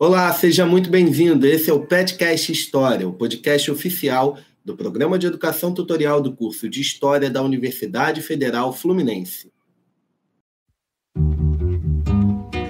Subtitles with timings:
[0.00, 1.44] Olá, seja muito bem-vindo.
[1.44, 6.68] Esse é o Petcast História, o podcast oficial do Programa de Educação Tutorial do curso
[6.68, 9.50] de História da Universidade Federal Fluminense.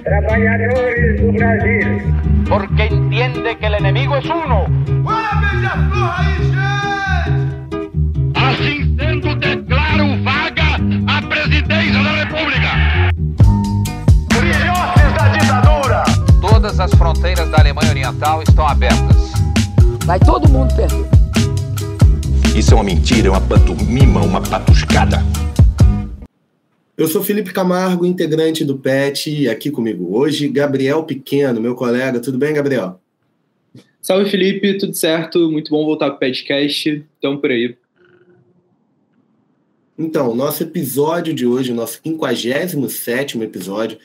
[0.03, 2.01] Trabalhadores do Brasil.
[2.47, 4.65] Porque entende que o inimigo é uno.
[8.33, 10.77] Assim sendo, declaro vaga
[11.07, 12.18] a presidência da
[16.79, 19.33] Todas as fronteiras da Alemanha Oriental estão abertas.
[20.05, 21.05] Vai todo mundo perder.
[22.57, 25.17] Isso é uma mentira, é uma pantomima, uma patuscada.
[26.97, 32.21] Eu sou Felipe Camargo, integrante do PET, e aqui comigo hoje, Gabriel Pequeno, meu colega.
[32.21, 33.01] Tudo bem, Gabriel?
[34.01, 35.51] Salve, Felipe, tudo certo?
[35.51, 37.05] Muito bom voltar para o podcast.
[37.17, 37.75] Então, por aí.
[39.97, 43.97] Então, nosso episódio de hoje, nosso 57 episódio,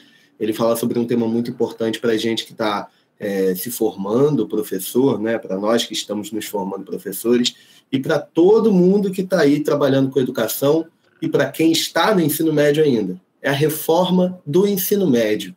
[0.44, 4.46] ele fala sobre um tema muito importante para a gente que está é, se formando
[4.46, 5.38] professor, né?
[5.38, 7.54] para nós que estamos nos formando professores,
[7.90, 10.86] e para todo mundo que está aí trabalhando com educação
[11.22, 13.20] e para quem está no ensino médio ainda.
[13.40, 15.54] É a reforma do ensino médio.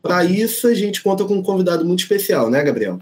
[0.00, 3.00] Para isso, a gente conta com um convidado muito especial, né, Gabriel?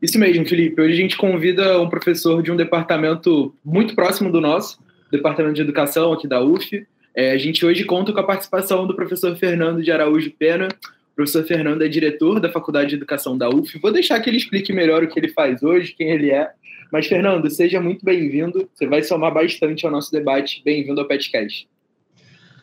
[0.00, 0.80] Isso mesmo, Felipe.
[0.80, 4.78] Hoje a gente convida um professor de um departamento muito próximo do nosso,
[5.10, 6.86] Departamento de Educação aqui da UF.
[7.14, 10.68] É, a gente hoje conta com a participação do professor Fernando de Araújo Pena.
[11.12, 13.78] O professor Fernando é diretor da Faculdade de Educação da UF.
[13.78, 16.50] Vou deixar que ele explique melhor o que ele faz hoje, quem ele é.
[16.90, 18.68] Mas, Fernando, seja muito bem-vindo.
[18.72, 20.62] Você vai somar bastante ao nosso debate.
[20.64, 21.68] Bem-vindo ao Petcast.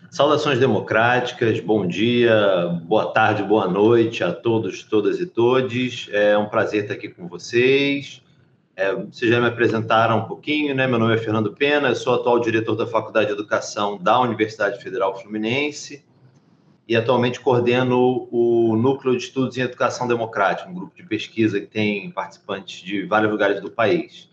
[0.09, 2.33] Saudações democráticas, bom dia,
[2.85, 6.09] boa tarde, boa noite a todos, todas e todes.
[6.11, 8.19] É um prazer estar aqui com vocês.
[8.79, 10.87] É, vocês já me apresentaram um pouquinho, né?
[10.87, 14.81] Meu nome é Fernando Pena, eu sou atual diretor da Faculdade de Educação da Universidade
[14.81, 16.01] Federal Fluminense
[16.87, 21.67] e atualmente coordeno o Núcleo de Estudos em Educação Democrática, um grupo de pesquisa que
[21.67, 24.29] tem participantes de vários lugares do país.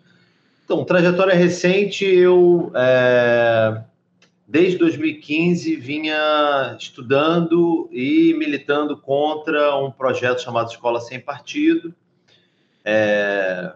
[0.64, 3.83] Então, trajetória recente, eu, é,
[4.46, 11.92] desde 2015, vinha estudando e militando contra um projeto chamado Escola Sem Partido.
[12.84, 13.73] É,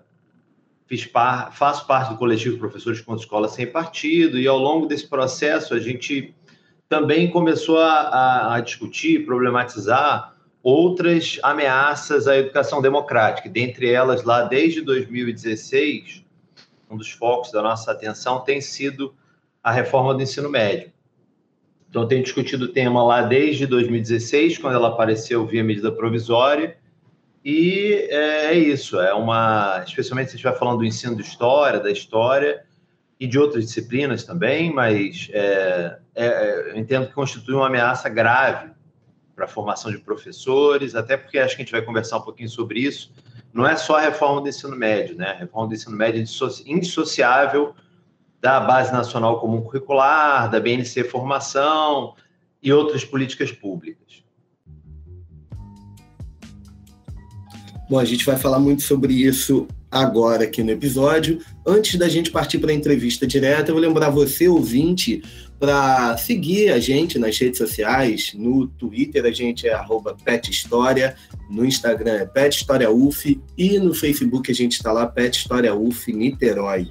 [0.91, 5.07] fiz par, faço parte do coletivo Professores contra Escola Sem Partido, e ao longo desse
[5.07, 6.35] processo, a gente
[6.89, 13.49] também começou a, a, discutir, problematizar outras ameaças à educação democrática.
[13.49, 16.25] Dentre elas, lá desde 2016,
[16.91, 19.15] um dos focos da nossa atenção tem sido
[19.63, 20.91] a reforma do ensino médio.
[21.89, 26.77] Então, tenho discutido o tema lá desde 2016, quando ela apareceu via medida provisória,
[27.45, 31.23] e é, é isso, é uma, especialmente se a gente estiver falando do ensino de
[31.23, 32.65] história, da história,
[33.21, 38.71] e de outras disciplinas também, mas é, é, eu entendo que constitui uma ameaça grave
[39.37, 42.49] para a formação de professores, até porque acho que a gente vai conversar um pouquinho
[42.49, 43.13] sobre isso.
[43.53, 45.33] Não é só a reforma do ensino médio, né?
[45.33, 47.75] A reforma do ensino médio é indissociável
[48.41, 52.15] da Base Nacional Comum Curricular, da BNC Formação
[52.63, 54.25] e outras políticas públicas.
[57.91, 61.41] Bom, a gente vai falar muito sobre isso agora aqui no episódio.
[61.67, 65.21] Antes da gente partir para a entrevista direta, eu vou lembrar você, ouvinte,
[65.59, 68.31] para seguir a gente nas redes sociais.
[68.33, 69.77] No Twitter a gente é
[70.25, 71.17] @pethistoria,
[71.51, 76.87] no Instagram é PetHistoriaUF e no Facebook a gente está lá Pet História UF Niterói.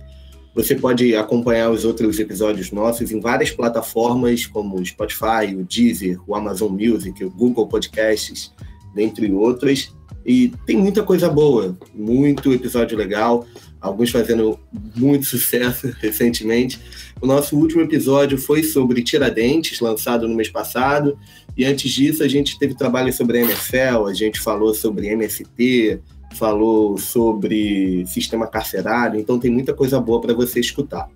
[0.53, 6.19] Você pode acompanhar os outros episódios nossos em várias plataformas, como o Spotify, o Deezer,
[6.27, 8.53] o Amazon Music, o Google Podcasts,
[8.93, 9.97] dentre outras.
[10.29, 13.47] E tem muita coisa boa, muito episódio legal,
[13.81, 14.59] alguns fazendo
[14.95, 16.79] muito sucesso recentemente.
[17.19, 21.17] O nosso último episódio foi sobre Tiradentes, lançado no mês passado,
[21.57, 25.99] e antes disso a gente teve trabalho sobre a NFL, a gente falou sobre MST,
[26.35, 31.09] falou sobre sistema carcerário, então tem muita coisa boa para você escutar.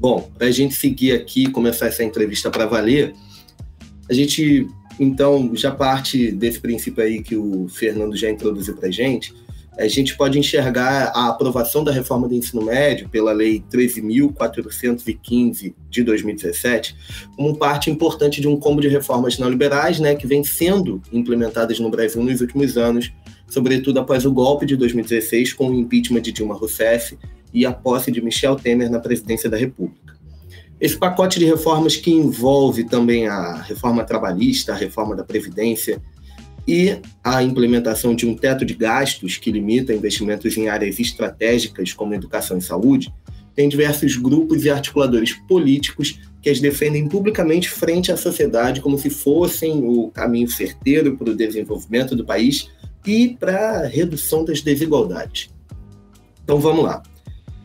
[0.00, 3.14] Bom, para a gente seguir aqui começar essa entrevista para valer,
[4.08, 4.66] a gente
[4.98, 9.34] então, já parte desse princípio aí que o Fernando já introduziu para a gente,
[9.78, 16.02] a gente pode enxergar a aprovação da reforma do ensino médio pela Lei 13.415 de
[16.02, 16.96] 2017
[17.36, 21.90] como parte importante de um combo de reformas neoliberais né, que vem sendo implementadas no
[21.90, 23.12] Brasil nos últimos anos,
[23.48, 27.18] sobretudo após o golpe de 2016 com o impeachment de Dilma Rousseff
[27.52, 30.15] e a posse de Michel Temer na presidência da República.
[30.80, 36.02] Esse pacote de reformas que envolve também a reforma trabalhista, a reforma da Previdência
[36.68, 42.12] e a implementação de um teto de gastos que limita investimentos em áreas estratégicas como
[42.12, 43.12] educação e saúde,
[43.54, 49.08] tem diversos grupos e articuladores políticos que as defendem publicamente frente à sociedade como se
[49.08, 52.68] fossem o caminho certeiro para o desenvolvimento do país
[53.06, 55.48] e para a redução das desigualdades.
[56.44, 57.02] Então vamos lá.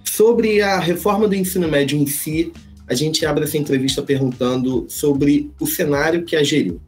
[0.06, 2.54] Sobre a reforma do ensino médio em si,
[2.91, 6.81] a gente abre essa entrevista perguntando sobre o cenário que a geriu.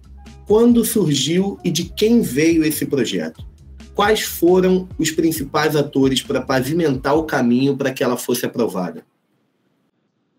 [0.45, 3.41] Quando surgiu e de quem veio esse projeto?
[3.95, 9.05] Quais foram os principais atores para pavimentar o caminho para que ela fosse aprovada?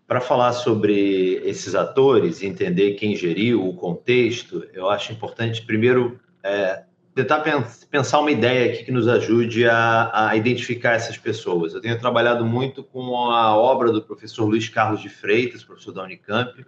[0.07, 6.19] Para falar sobre esses atores e entender quem geriu o contexto, eu acho importante primeiro
[6.43, 6.83] é,
[7.15, 7.41] tentar
[7.89, 11.73] pensar uma ideia aqui que nos ajude a, a, identificar essas pessoas.
[11.73, 16.03] Eu tenho trabalhado muito com a obra do professor Luiz Carlos de Freitas, professor da
[16.03, 16.65] Unicamp.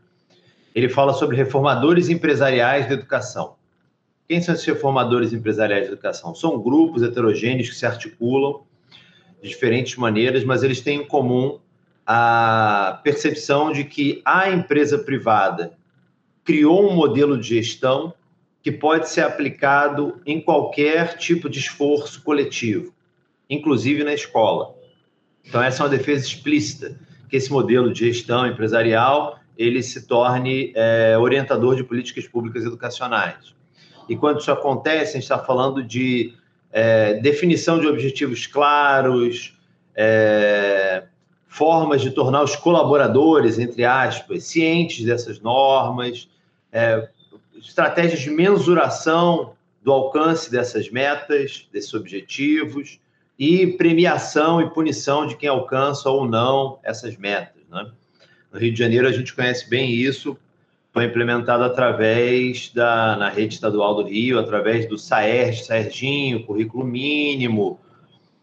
[0.73, 3.55] Ele fala sobre reformadores empresariais da educação.
[4.25, 6.33] Quem são esses reformadores empresariais da educação?
[6.33, 8.61] São grupos heterogêneos que se articulam
[9.43, 11.59] de diferentes maneiras, mas eles têm em comum
[12.05, 15.73] a percepção de que a empresa privada
[16.45, 18.13] criou um modelo de gestão
[18.67, 22.93] que pode ser aplicado em qualquer tipo de esforço coletivo,
[23.49, 24.75] inclusive na escola.
[25.45, 26.99] Então essa é uma defesa explícita
[27.29, 33.55] que esse modelo de gestão empresarial ele se torne é, orientador de políticas públicas educacionais.
[34.09, 36.33] E quando isso acontece, a gente está falando de
[36.69, 39.57] é, definição de objetivos claros,
[39.95, 41.05] é,
[41.47, 46.27] formas de tornar os colaboradores, entre aspas, cientes dessas normas,
[46.69, 47.07] é,
[47.59, 52.99] estratégias de mensuração do alcance dessas metas, desses objetivos,
[53.37, 57.63] e premiação e punição de quem alcança ou não essas metas.
[57.69, 57.89] Né?
[58.51, 60.37] No Rio de Janeiro, a gente conhece bem isso,
[60.91, 67.79] foi implementado através da na rede estadual do Rio, através do SAERG, Serginho, currículo mínimo,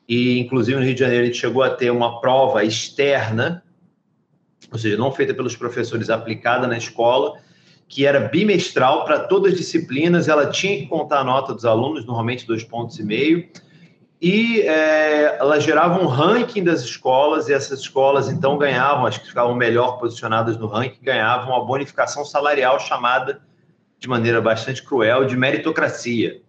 [0.08, 3.64] e inclusive no Rio de Janeiro a gente chegou a ter uma prova externa,
[4.70, 7.40] ou seja, não feita pelos professores, aplicada na escola,
[7.88, 12.04] que era bimestral para todas as disciplinas, ela tinha que contar a nota dos alunos,
[12.04, 13.48] normalmente dois pontos e meio,
[14.20, 19.28] e é, ela gerava um ranking das escolas, e essas escolas então ganhavam, as que
[19.28, 23.42] ficavam melhor posicionadas no ranking, ganhavam uma bonificação salarial chamada,
[23.98, 26.40] de maneira bastante cruel, de meritocracia.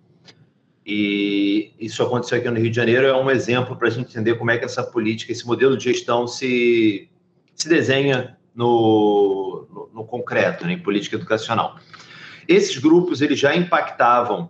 [0.85, 4.35] E isso aconteceu aqui no Rio de Janeiro, é um exemplo para a gente entender
[4.35, 7.09] como é que essa política, esse modelo de gestão se,
[7.55, 11.77] se desenha no, no, no concreto, né, em política educacional.
[12.47, 14.49] Esses grupos eles já impactavam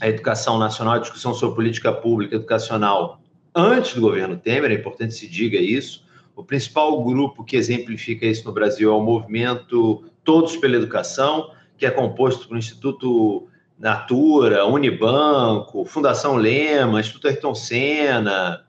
[0.00, 3.20] a educação nacional, a discussão sobre política pública educacional
[3.54, 6.04] antes do governo Temer, é importante se diga isso.
[6.34, 11.86] O principal grupo que exemplifica isso no Brasil é o movimento Todos pela Educação, que
[11.86, 13.46] é composto por Instituto
[13.78, 18.63] Natura, Unibanco, Fundação Lema, Instituto Ayrton Senna,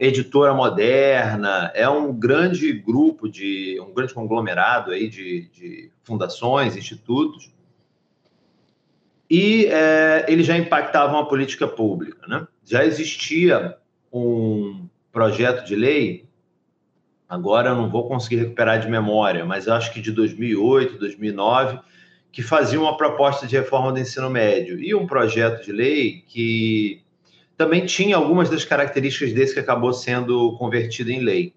[0.00, 7.52] Editora Moderna, é um grande grupo de, um grande conglomerado aí de, de fundações, institutos,
[9.28, 12.26] e é, eles já impactavam a política pública.
[12.26, 12.48] Né?
[12.64, 13.76] Já existia
[14.10, 16.24] um projeto de lei,
[17.28, 21.78] agora eu não vou conseguir recuperar de memória, mas acho que de 2008, 2009,
[22.32, 27.02] que fazia uma proposta de reforma do ensino médio e um projeto de lei que
[27.60, 31.52] também tinha algumas das características desse que acabou sendo convertido em lei.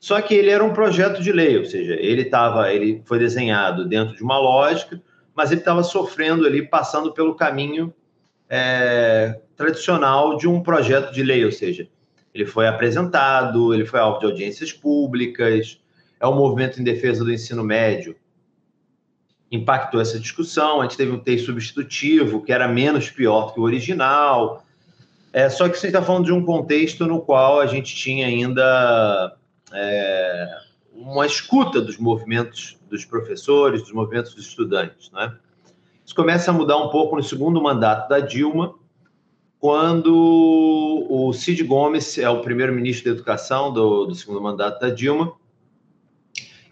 [0.00, 3.86] Só que ele era um projeto de lei, ou seja, ele estava, ele foi desenhado
[3.86, 5.00] dentro de uma lógica,
[5.36, 7.94] mas ele estava sofrendo ali, passando pelo caminho
[8.48, 11.86] é, tradicional de um projeto de lei, ou seja,
[12.34, 15.80] ele foi apresentado, ele foi alvo de audiências públicas,
[16.18, 18.16] é um movimento em defesa do ensino médio
[19.50, 20.80] impactou essa discussão.
[20.80, 24.62] A gente teve um texto substitutivo que era menos pior que o original.
[25.38, 29.36] É, só que você está falando de um contexto no qual a gente tinha ainda
[29.72, 30.48] é,
[30.92, 35.12] uma escuta dos movimentos dos professores, dos movimentos dos estudantes.
[35.12, 35.32] Né?
[36.04, 38.74] Isso começa a mudar um pouco no segundo mandato da Dilma,
[39.60, 45.34] quando o Cid Gomes é o primeiro-ministro da Educação do, do segundo mandato da Dilma,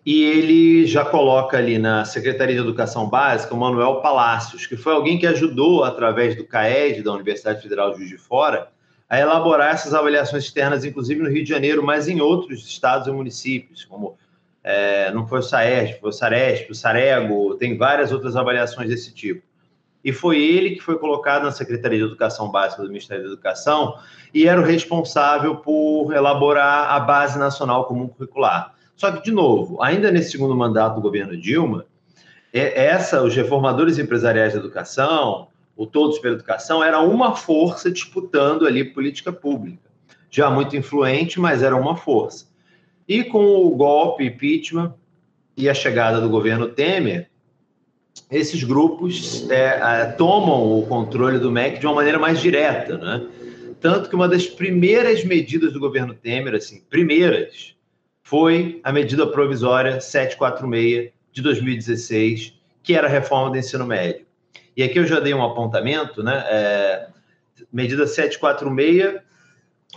[0.07, 4.93] e ele já coloca ali na Secretaria de Educação Básica o Manuel Palácios, que foi
[4.93, 8.69] alguém que ajudou, através do CAED, da Universidade Federal de Juiz de Fora,
[9.11, 13.11] a elaborar essas avaliações externas, inclusive no Rio de Janeiro, mas em outros estados e
[13.11, 14.17] municípios, como
[14.63, 19.13] é, não foi o SAESP, foi o SARESP, o SAREGO, tem várias outras avaliações desse
[19.13, 19.43] tipo.
[20.05, 23.99] E foi ele que foi colocado na Secretaria de Educação Básica do Ministério da Educação
[24.33, 28.76] e era o responsável por elaborar a Base Nacional Comum Curricular.
[28.97, 31.85] Só que, de novo, ainda nesse segundo mandato do governo Dilma,
[32.53, 38.67] é, essa, os reformadores empresariais da educação, o Todos pela Educação, era uma força disputando
[38.67, 39.91] ali política pública.
[40.31, 42.47] Já muito influente, mas era uma força.
[43.07, 44.95] E com o golpe, impeachment
[45.57, 47.29] e a chegada do governo Temer,
[48.31, 53.27] esses grupos é, é, tomam o controle do MEC de uma maneira mais direta, né?
[53.79, 57.76] Tanto que uma das primeiras medidas do governo Temer, assim, primeiras,
[58.27, 64.27] foi a medida provisória 746 de 2016, que era a reforma do ensino médio.
[64.77, 66.45] E aqui eu já dei um apontamento, né?
[66.49, 67.07] É,
[67.73, 69.23] medida 746,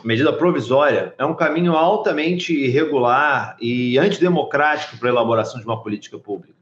[0.04, 6.20] medida provisória, é um caminho altamente irregular e antidemocrático para a elaboração de uma política
[6.20, 6.54] pública.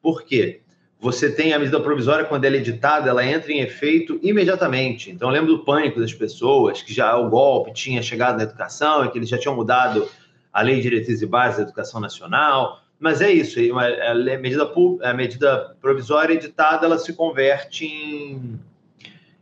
[0.00, 0.62] Por quê?
[0.98, 5.10] Você tem a medida provisória, quando ela é editada, ela entra em efeito imediatamente.
[5.10, 9.04] Então, eu lembro do pânico das pessoas, que já o golpe tinha chegado na educação
[9.04, 10.08] e que eles já tinham mudado
[10.52, 12.82] a lei de diretrizes e bases da educação nacional.
[12.98, 18.60] Mas é isso, a medida, a medida provisória editada, ela se converte em,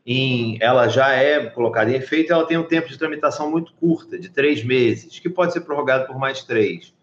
[0.06, 4.18] em, ela já é colocada em efeito, ela tem um tempo de tramitação muito curta,
[4.18, 6.94] de três meses, que pode ser prorrogado por mais três.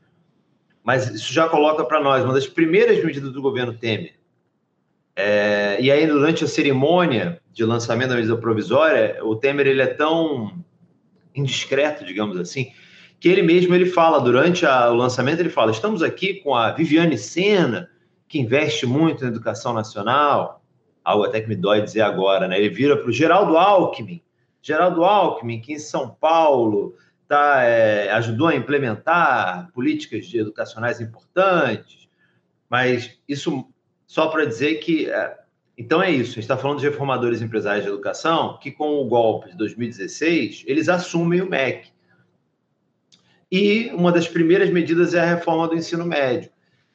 [0.83, 4.15] Mas isso já coloca para nós uma das primeiras medidas do governo Temer.
[5.15, 9.87] É, e aí, durante a cerimônia de lançamento da medida provisória, o Temer ele é
[9.87, 10.63] tão
[11.35, 12.71] indiscreto, digamos assim,
[13.19, 16.71] que ele mesmo ele fala durante a, o lançamento ele fala estamos aqui com a
[16.71, 17.89] Viviane Sena
[18.27, 20.61] que investe muito na educação nacional.
[21.03, 22.59] Algo até que me dói dizer agora né?
[22.59, 24.21] Ele vira para o Geraldo Alckmin.
[24.61, 26.95] Geraldo Alckmin que em São Paulo
[27.27, 32.07] tá é, ajudou a implementar políticas educacionais importantes.
[32.69, 33.65] Mas isso
[34.05, 35.37] só para dizer que é,
[35.77, 39.05] então é isso, a gente está falando de reformadores empresários de educação que, com o
[39.05, 41.91] golpe de 2016, eles assumem o MEC.
[43.51, 46.49] E uma das primeiras medidas é a reforma do ensino médio.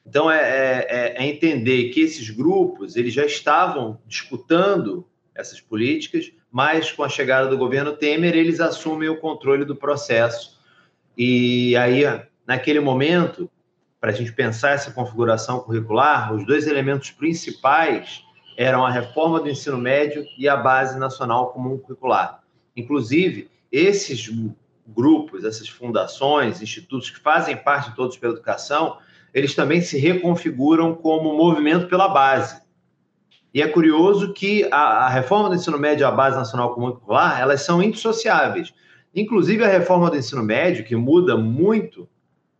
[0.06, 6.30] Então, é, é, é, é entender que esses grupos eles já estavam disputando essas políticas,
[6.50, 10.60] mas com a chegada do governo Temer, eles assumem o controle do processo.
[11.16, 12.02] E aí,
[12.46, 13.50] naquele momento,
[14.00, 18.22] para a gente pensar essa configuração curricular, os dois elementos principais
[18.56, 22.42] eram a reforma do ensino médio e a base nacional comum curricular.
[22.76, 24.28] Inclusive, esses
[24.92, 28.98] grupos, essas fundações, institutos que fazem parte de Todos pela Educação,
[29.32, 32.60] eles também se reconfiguram como movimento pela base.
[33.54, 36.90] E é curioso que a, a reforma do ensino médio e a base nacional comum
[36.90, 38.72] curricular, elas são indissociáveis.
[39.14, 42.08] Inclusive a reforma do ensino médio, que muda muito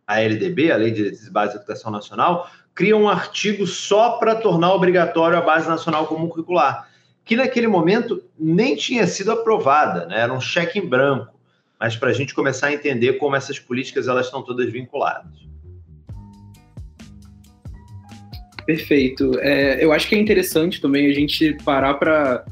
[0.05, 4.35] a LDB, a Lei de Diretrizes Básicas da Educação Nacional, cria um artigo só para
[4.35, 6.89] tornar obrigatório a base nacional comum curricular,
[7.23, 10.19] que naquele momento nem tinha sido aprovada, né?
[10.19, 11.32] era um cheque em branco
[11.83, 15.33] mas para a gente começar a entender como essas políticas elas estão todas vinculadas.
[18.65, 19.37] Perfeito.
[19.41, 22.45] É, eu acho que é interessante também a gente parar para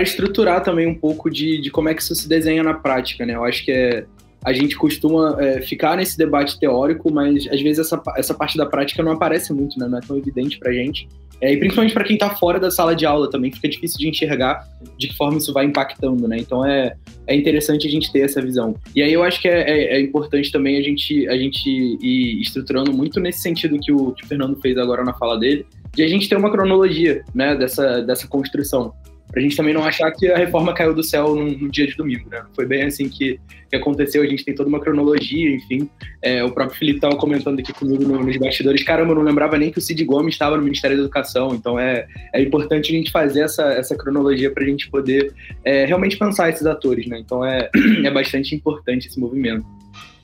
[0.00, 3.34] estruturar também um pouco de, de como é que isso se desenha na prática, né?
[3.34, 4.06] Eu acho que é,
[4.44, 8.66] a gente costuma é, ficar nesse debate teórico, mas às vezes essa, essa parte da
[8.66, 9.88] prática não aparece muito, né?
[9.88, 11.08] Não é tão evidente para gente.
[11.40, 14.08] É, e principalmente para quem está fora da sala de aula também, fica difícil de
[14.08, 14.66] enxergar
[14.96, 16.36] de que forma isso vai impactando, né?
[16.38, 16.94] Então é,
[17.26, 18.74] é interessante a gente ter essa visão.
[18.94, 22.40] E aí eu acho que é, é, é importante também a gente, a gente ir
[22.40, 25.64] estruturando muito nesse sentido que o, que o Fernando fez agora na fala dele,
[25.94, 28.92] de a gente ter uma cronologia né, dessa, dessa construção.
[29.30, 31.96] Pra gente também não achar que a reforma caiu do céu no, no dia de
[31.96, 32.42] domingo, né?
[32.54, 35.88] Foi bem assim que, que aconteceu, a gente tem toda uma cronologia, enfim.
[36.22, 39.58] É, o próprio Felipe estava comentando aqui comigo no, nos bastidores, caramba, eu não lembrava
[39.58, 42.96] nem que o Cid Gomes estava no Ministério da Educação, então é, é importante a
[42.96, 45.32] gente fazer essa, essa cronologia para a gente poder
[45.64, 47.18] é, realmente pensar esses atores, né?
[47.18, 47.68] Então é,
[48.04, 49.66] é bastante importante esse movimento.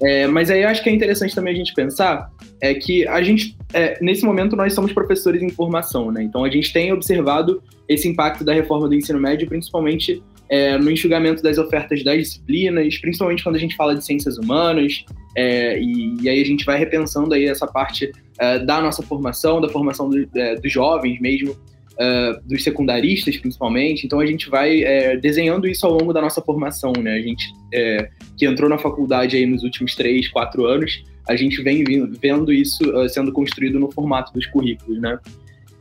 [0.02, 3.22] É, mas aí eu acho que é interessante também a gente pensar é que a
[3.22, 6.22] gente, é, nesse momento, nós somos professores em formação, né?
[6.22, 10.90] Então a gente tem observado esse impacto da reforma do ensino médio, principalmente é, no
[10.90, 15.04] enxugamento das ofertas das disciplinas, principalmente quando a gente fala de ciências humanas,
[15.36, 19.60] é, e, e, aí a gente vai repensando aí essa parte é, da nossa formação,
[19.60, 21.56] da formação do, é, dos jovens mesmo,
[21.94, 24.04] Uh, dos secundaristas, principalmente.
[24.04, 27.14] Então, a gente vai é, desenhando isso ao longo da nossa formação, né?
[27.14, 31.62] A gente é, que entrou na faculdade aí nos últimos três, quatro anos, a gente
[31.62, 31.84] vem
[32.20, 35.18] vendo isso uh, sendo construído no formato dos currículos, né?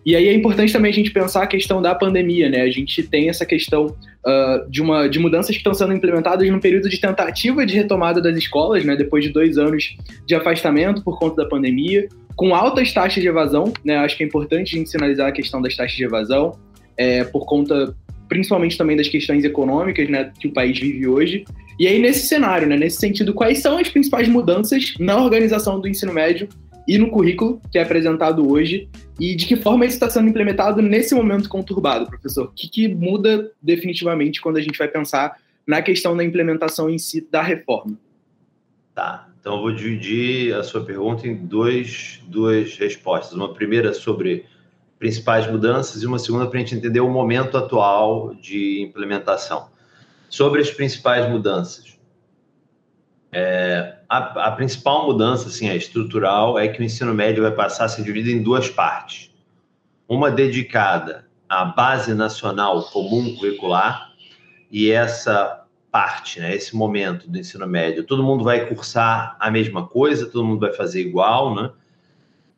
[0.06, 2.62] E aí é importante também a gente pensar a questão da pandemia, né?
[2.62, 6.60] A gente tem essa questão uh, de, uma, de mudanças que estão sendo implementadas num
[6.60, 8.98] período de tentativa de retomada das escolas, né?
[8.98, 13.72] Depois de dois anos de afastamento por conta da pandemia com altas taxas de evasão,
[13.84, 13.98] né?
[13.98, 16.58] Acho que é importante a gente sinalizar a questão das taxas de evasão,
[16.98, 17.96] é, por conta
[18.28, 21.46] principalmente também das questões econômicas, né, que o país vive hoje.
[21.80, 25.88] E aí nesse cenário, né, nesse sentido, quais são as principais mudanças na organização do
[25.88, 26.50] ensino médio
[26.88, 30.82] e no currículo que é apresentado hoje e de que forma isso está sendo implementado
[30.82, 32.46] nesse momento conturbado, professor?
[32.46, 36.98] O que, que muda definitivamente quando a gente vai pensar na questão da implementação em
[36.98, 37.98] si da reforma?
[38.96, 39.33] Tá.
[39.44, 43.34] Então, eu vou dividir a sua pergunta em dois, duas respostas.
[43.34, 44.46] Uma primeira sobre
[44.98, 49.68] principais mudanças e uma segunda para a gente entender o momento atual de implementação.
[50.30, 51.98] Sobre as principais mudanças.
[53.34, 57.84] É, a, a, principal mudança, assim, a estrutural, é que o ensino médio vai passar
[57.84, 59.30] a ser dividido em duas partes.
[60.08, 64.10] Uma dedicada à base nacional comum curricular
[64.72, 65.63] e essa
[65.94, 70.44] parte, né, esse momento do ensino médio, todo mundo vai cursar a mesma coisa, todo
[70.44, 71.72] mundo vai fazer igual, né?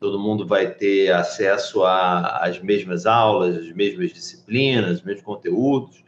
[0.00, 6.02] todo mundo vai ter acesso às mesmas aulas, às mesmas disciplinas, os mesmos conteúdos.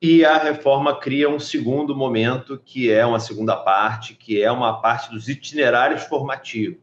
[0.00, 4.80] E a reforma cria um segundo momento, que é uma segunda parte, que é uma
[4.80, 6.78] parte dos itinerários formativos,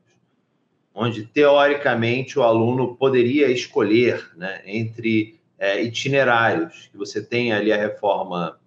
[0.93, 7.77] onde, teoricamente, o aluno poderia escolher né, entre é, itinerários, que você tem ali a
[7.77, 8.59] reforma,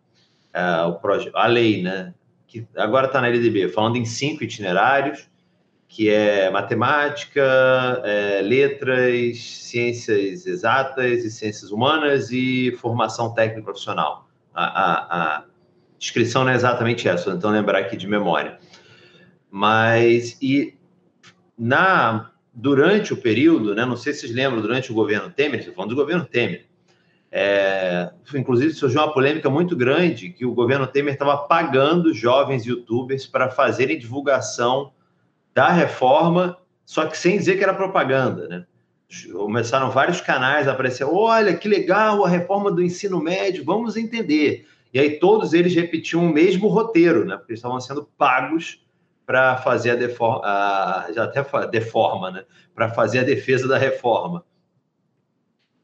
[1.35, 2.15] a lei, né,
[2.47, 5.29] que agora está na LDB, falando em cinco itinerários,
[5.89, 7.43] que é matemática,
[8.05, 14.29] é, letras, ciências exatas e ciências humanas e formação técnica profissional.
[14.55, 15.45] A, a, a
[15.99, 18.59] descrição não é exatamente essa, então lembrar aqui de memória.
[19.51, 20.75] Mas e
[21.57, 25.75] na durante o período, né, não sei se vocês lembram, durante o governo Temer, estou
[25.75, 26.67] falando do governo Temer,
[27.38, 33.26] é, inclusive surgiu uma polêmica muito grande que o governo Temer estava pagando jovens youtubers
[33.26, 34.90] para fazerem divulgação
[35.52, 38.64] da reforma, só que sem dizer que era propaganda, né?
[39.33, 44.66] Começaram vários canais a aparecer, olha que legal a reforma do ensino médio, vamos entender.
[44.95, 47.37] E aí todos eles repetiam o mesmo roteiro, né?
[47.37, 48.83] Porque eles estavam sendo pagos
[49.26, 52.45] para fazer a, deforma, a, já até deforma, né?
[52.75, 54.43] Para fazer a defesa da reforma.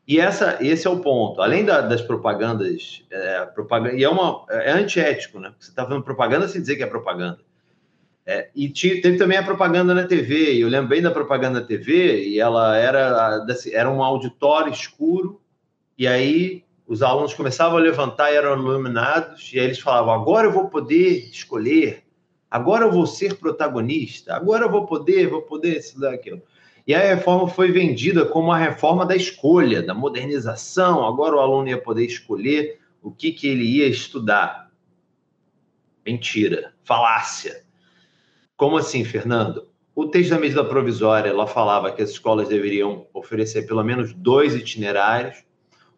[0.06, 1.40] E essa, esse é o ponto.
[1.40, 5.52] Além da, das propagandas, é, propaganda, e é, uma, é antiético, né?
[5.58, 7.38] Você está fazendo propaganda sem dizer que é propaganda.
[8.24, 12.24] É, e teve também a propaganda na TV, eu lembro bem da propaganda na TV,
[12.28, 15.40] e ela era, era um auditório escuro,
[15.98, 20.46] e aí os alunos começavam a levantar e eram iluminados, e aí eles falavam: agora
[20.46, 22.04] eu vou poder escolher,
[22.48, 26.42] agora eu vou ser protagonista, agora eu vou poder, vou poder isso, daquilo.
[26.86, 31.68] E a reforma foi vendida como a reforma da escolha, da modernização, agora o aluno
[31.68, 34.70] ia poder escolher o que, que ele ia estudar.
[36.04, 37.62] Mentira, falácia.
[38.56, 39.68] Como assim, Fernando?
[39.94, 44.54] O texto da medida provisória, ela falava que as escolas deveriam oferecer pelo menos dois
[44.54, 45.44] itinerários.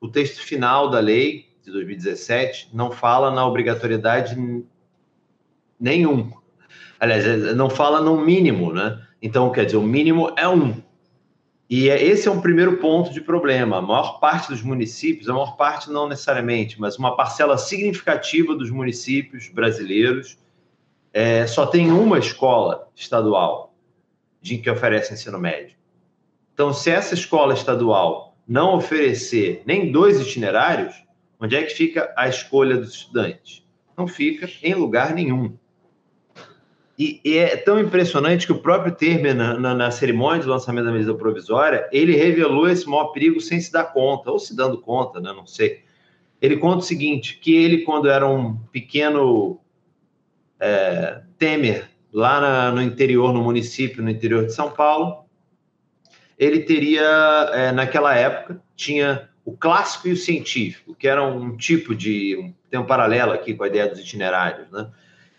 [0.01, 4.37] O texto final da lei de 2017 não fala na obrigatoriedade
[5.79, 6.33] nenhum.
[6.99, 9.01] Aliás, não fala no mínimo, né?
[9.25, 10.83] Então, quer dizer, o mínimo é um.
[11.71, 13.79] E é, esse é um primeiro ponto de problema.
[13.79, 18.71] A maior parte dos municípios, a maior parte não necessariamente, mas uma parcela significativa dos
[18.71, 20.37] municípios brasileiros
[21.11, 23.75] é, só tem uma escola estadual
[24.43, 25.75] de que oferece ensino médio.
[26.53, 31.03] Então, se essa escola estadual não oferecer nem dois itinerários,
[31.41, 33.67] onde é que fica a escolha dos estudantes?
[33.97, 35.57] Não fica em lugar nenhum.
[36.99, 40.85] E, e é tão impressionante que o próprio Temer, na, na, na, cerimônia de lançamento
[40.85, 44.79] da medida provisória, ele revelou esse maior perigo sem se dar conta, ou se dando
[44.79, 45.33] conta, né?
[45.33, 45.83] não sei.
[46.41, 49.59] Ele conta o seguinte, que ele, quando era um pequeno
[50.61, 55.25] é, Temer, lá na, no interior, no município, no interior de São Paulo,
[56.39, 57.03] ele teria,
[57.53, 62.53] é, naquela época, tinha o clássico e o científico, que era um tipo de.
[62.71, 64.89] Tem um paralelo aqui com a ideia dos itinerários, né?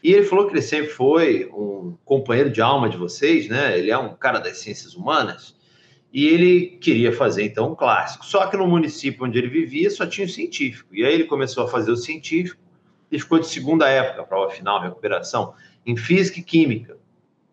[0.06, 3.78] E ele falou que ele sempre foi um companheiro de alma de vocês, né?
[3.78, 5.56] Ele é um cara das ciências humanas.
[6.14, 8.26] E ele queria fazer, então, um clássico.
[8.26, 10.96] Só que no município onde ele vivia só tinha o científico.
[10.96, 12.66] E aí ele começou a fazer o científico
[13.12, 15.54] ele ficou de segunda época, prova final, recuperação,
[15.86, 16.98] em física e química.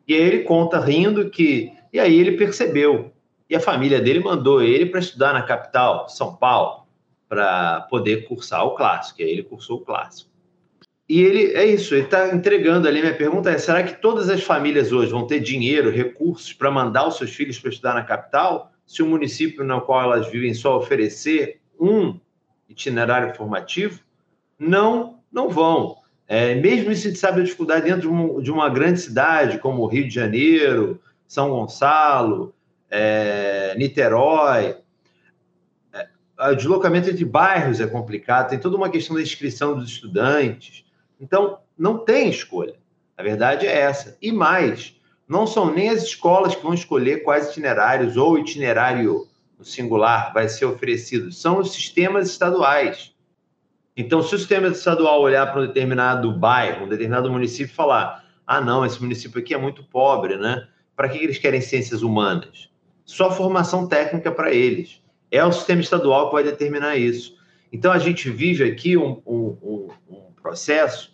[0.08, 1.72] E aí ele conta rindo que.
[1.92, 3.12] E aí ele percebeu.
[3.48, 6.86] E a família dele mandou ele para estudar na capital, São Paulo,
[7.28, 9.20] para poder cursar o clássico.
[9.20, 10.31] E aí ele cursou o clássico.
[11.08, 13.00] E ele é isso, ele está entregando ali.
[13.00, 17.06] Minha pergunta é: será que todas as famílias hoje vão ter dinheiro, recursos para mandar
[17.06, 20.76] os seus filhos para estudar na capital, se o município no qual elas vivem só
[20.76, 22.18] oferecer um
[22.68, 24.00] itinerário formativo?
[24.58, 25.96] Não não vão.
[26.28, 30.06] É, mesmo se sabe a dificuldade dentro de, um, de, uma grande cidade, como Rio
[30.06, 32.54] de Janeiro, São Gonçalo,
[32.90, 34.76] é, Niterói,
[35.92, 40.84] é, o deslocamento entre bairros é complicado, tem toda uma questão da inscrição dos estudantes.
[41.22, 42.74] Então, não tem escolha.
[43.16, 44.18] A verdade é essa.
[44.20, 44.94] E mais,
[45.28, 50.48] não são nem as escolas que vão escolher quais itinerários ou itinerário no singular vai
[50.48, 53.14] ser oferecido, são os sistemas estaduais.
[53.96, 58.24] Então, se o sistema estadual olhar para um determinado bairro, um determinado município e falar:
[58.46, 60.66] ah, não, esse município aqui é muito pobre, né?
[60.96, 62.72] Para que eles querem ciências humanas?
[63.04, 65.02] só formação técnica para eles.
[65.30, 67.36] É o sistema estadual que vai determinar isso.
[67.72, 71.11] Então, a gente vive aqui um, um, um processo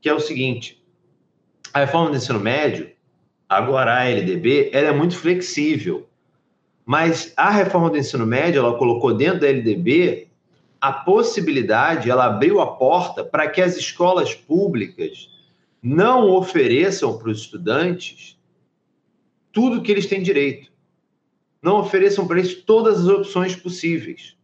[0.00, 0.82] que é o seguinte:
[1.72, 2.90] a reforma do ensino médio,
[3.48, 6.06] agora a LDB, ela é muito flexível.
[6.84, 10.28] Mas a reforma do ensino médio, ela colocou dentro da LDB
[10.80, 15.28] a possibilidade, ela abriu a porta para que as escolas públicas
[15.82, 18.38] não ofereçam para os estudantes
[19.52, 20.70] tudo que eles têm direito.
[21.62, 24.36] Não ofereçam para eles todas as opções possíveis.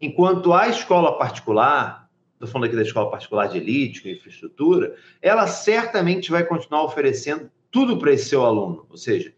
[0.00, 2.07] Enquanto a escola particular,
[2.38, 7.50] estou falando aqui da escola particular de elite, com infraestrutura, ela certamente vai continuar oferecendo
[7.70, 8.86] tudo para esse seu aluno.
[8.88, 9.32] Ou seja,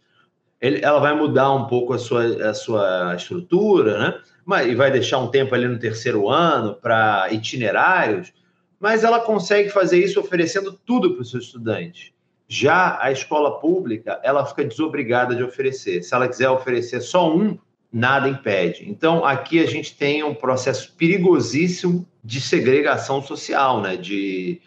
[0.61, 4.21] ele, ela vai mudar um pouco a sua, a sua estrutura, né?
[4.45, 8.33] Mas, e vai deixar um tempo ali no terceiro ano para itinerários,
[8.79, 12.13] mas ela consegue fazer isso oferecendo tudo para os seus estudantes.
[12.49, 16.03] Já a escola pública, ela fica desobrigada de oferecer.
[16.03, 17.57] Se ela quiser oferecer só um,
[17.93, 18.89] nada impede.
[18.89, 23.97] Então, aqui a gente tem um processo perigosíssimo de segregação social, né?
[23.97, 24.61] de,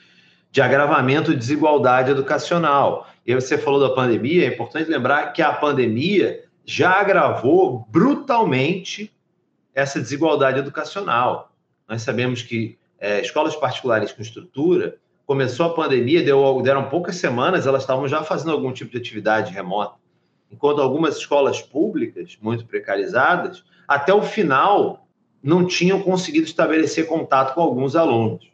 [0.52, 3.08] de agravamento de desigualdade educacional.
[3.26, 9.12] E você falou da pandemia, é importante lembrar que a pandemia já agravou brutalmente
[9.74, 11.52] essa desigualdade educacional.
[11.88, 17.66] Nós sabemos que é, escolas particulares com estrutura, começou a pandemia, deu, deram poucas semanas,
[17.66, 19.96] elas estavam já fazendo algum tipo de atividade remota.
[20.54, 25.08] Enquanto algumas escolas públicas, muito precarizadas, até o final
[25.42, 28.50] não tinham conseguido estabelecer contato com alguns alunos.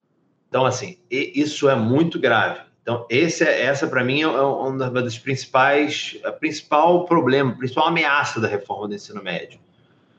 [0.48, 2.62] Então, assim, isso é muito grave.
[2.82, 7.88] Então, esse é, essa, para mim, é uma das principais, a principal problema, a principal
[7.88, 9.60] ameaça da reforma do ensino médio.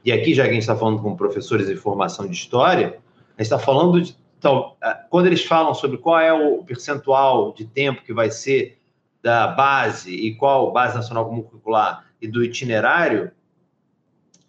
[0.04, 2.98] E aqui, já que a gente está falando com professores de formação de história,
[3.36, 4.14] a gente está falando de.
[4.38, 8.78] Então, é, quando eles falam sobre qual é o percentual de tempo que vai ser
[9.22, 13.30] da base e qual base nacional comum curricular e do itinerário,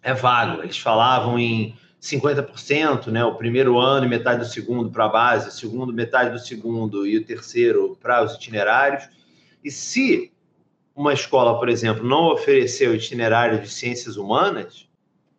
[0.02, 0.62] é vago.
[0.62, 3.24] Eles falavam em 50%, né?
[3.24, 7.06] O primeiro ano e metade do segundo para a base, o segundo metade do segundo
[7.06, 9.08] e o terceiro para os itinerários.
[9.62, 10.32] E se
[10.94, 14.88] uma escola, por exemplo, não oferecer o itinerário de ciências humanas,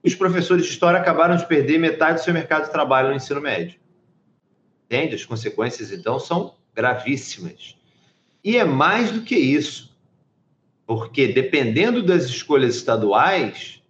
[0.03, 3.41] os professores de história acabaram de perder metade do seu mercado de trabalho no ensino
[3.41, 3.79] médio.
[4.85, 5.15] Entende?
[5.15, 7.75] As consequências, então, são gravíssimas.
[8.43, 9.95] E é mais do que isso,
[10.85, 13.81] porque dependendo das escolhas estaduais,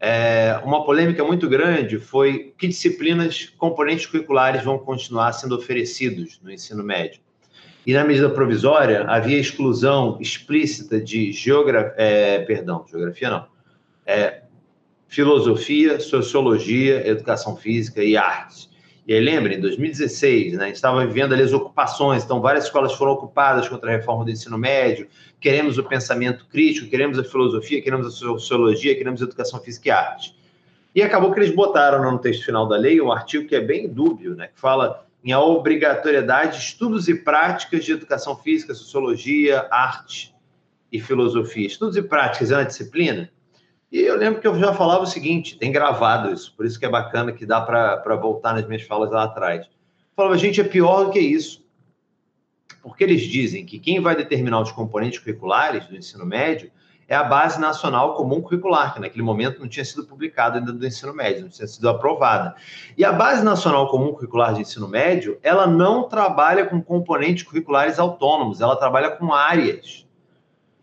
[0.00, 6.50] é, uma polêmica muito grande foi que disciplinas, componentes curriculares vão continuar sendo oferecidos no
[6.50, 7.20] ensino médio.
[7.86, 13.46] E na medida provisória havia exclusão explícita de geografia, é, perdão, geografia não,
[14.04, 14.42] é,
[15.06, 18.68] filosofia, sociologia, educação física e artes.
[19.06, 22.64] E aí, lembra, em 2016, né, a gente estava vivendo ali as ocupações, então várias
[22.64, 25.06] escolas foram ocupadas contra a reforma do ensino médio,
[25.40, 29.90] queremos o pensamento crítico, queremos a filosofia, queremos a sociologia, queremos a educação física e
[29.92, 30.36] arte.
[30.92, 33.88] E acabou que eles botaram no texto final da lei um artigo que é bem
[33.88, 39.68] dúbio, né, que fala em a obrigatoriedade de estudos e práticas de educação física, sociologia,
[39.70, 40.34] arte
[40.90, 41.66] e filosofia.
[41.66, 43.30] Estudos e práticas é uma disciplina?
[43.90, 46.84] E eu lembro que eu já falava o seguinte, tem gravado isso, por isso que
[46.84, 49.66] é bacana que dá para voltar nas minhas falas lá atrás.
[49.66, 49.70] Eu
[50.16, 51.64] falava, gente, é pior do que isso.
[52.82, 56.70] Porque eles dizem que quem vai determinar os componentes curriculares do ensino médio
[57.08, 60.86] é a Base Nacional Comum Curricular, que naquele momento não tinha sido publicada ainda do
[60.86, 62.56] ensino médio, não tinha sido aprovada.
[62.96, 67.98] E a Base Nacional Comum Curricular de Ensino Médio, ela não trabalha com componentes curriculares
[67.98, 70.05] autônomos, ela trabalha com áreas.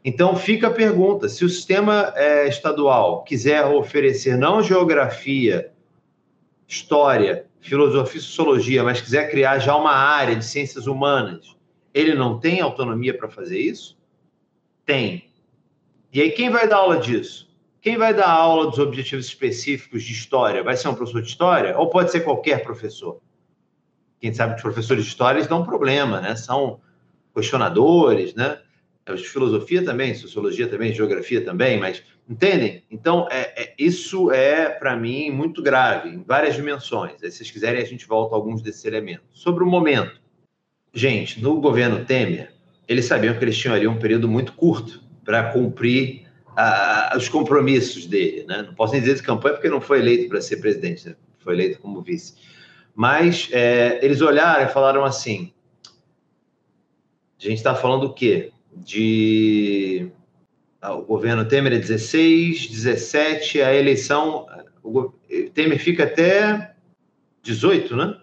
[0.03, 5.71] Então fica a pergunta: se o sistema é, estadual quiser oferecer não geografia,
[6.67, 11.55] história, filosofia e sociologia, mas quiser criar já uma área de ciências humanas,
[11.93, 13.97] ele não tem autonomia para fazer isso?
[14.85, 15.29] Tem.
[16.11, 17.51] E aí quem vai dar aula disso?
[17.81, 20.63] Quem vai dar aula dos objetivos específicos de história?
[20.63, 21.77] Vai ser um professor de história?
[21.77, 23.19] Ou pode ser qualquer professor?
[24.21, 26.35] Quem sabe que os professores de história eles dão um problema, né?
[26.35, 26.79] São
[27.35, 28.62] questionadores, né?
[29.05, 32.83] É, filosofia também, sociologia também, geografia também, mas entendem?
[32.89, 37.21] Então, é, é isso é, para mim, muito grave, em várias dimensões.
[37.21, 39.25] Aí, se vocês quiserem, a gente volta a alguns desses elementos.
[39.31, 40.21] Sobre o momento.
[40.93, 42.53] Gente, no governo Temer,
[42.87, 46.27] eles sabiam que eles tinham ali um período muito curto para cumprir
[47.15, 48.45] os compromissos dele.
[48.47, 48.61] Né?
[48.61, 51.15] Não posso nem dizer de campanha, porque não foi eleito para ser presidente, né?
[51.39, 52.35] foi eleito como vice.
[52.95, 55.51] Mas é, eles olharam e falaram assim:
[57.39, 58.51] a gente está falando o quê?
[58.77, 60.09] De
[60.81, 64.45] ah, o governo Temer é 16, 17, a eleição,
[64.83, 65.13] o
[65.53, 66.73] Temer fica até
[67.41, 68.17] 18, né?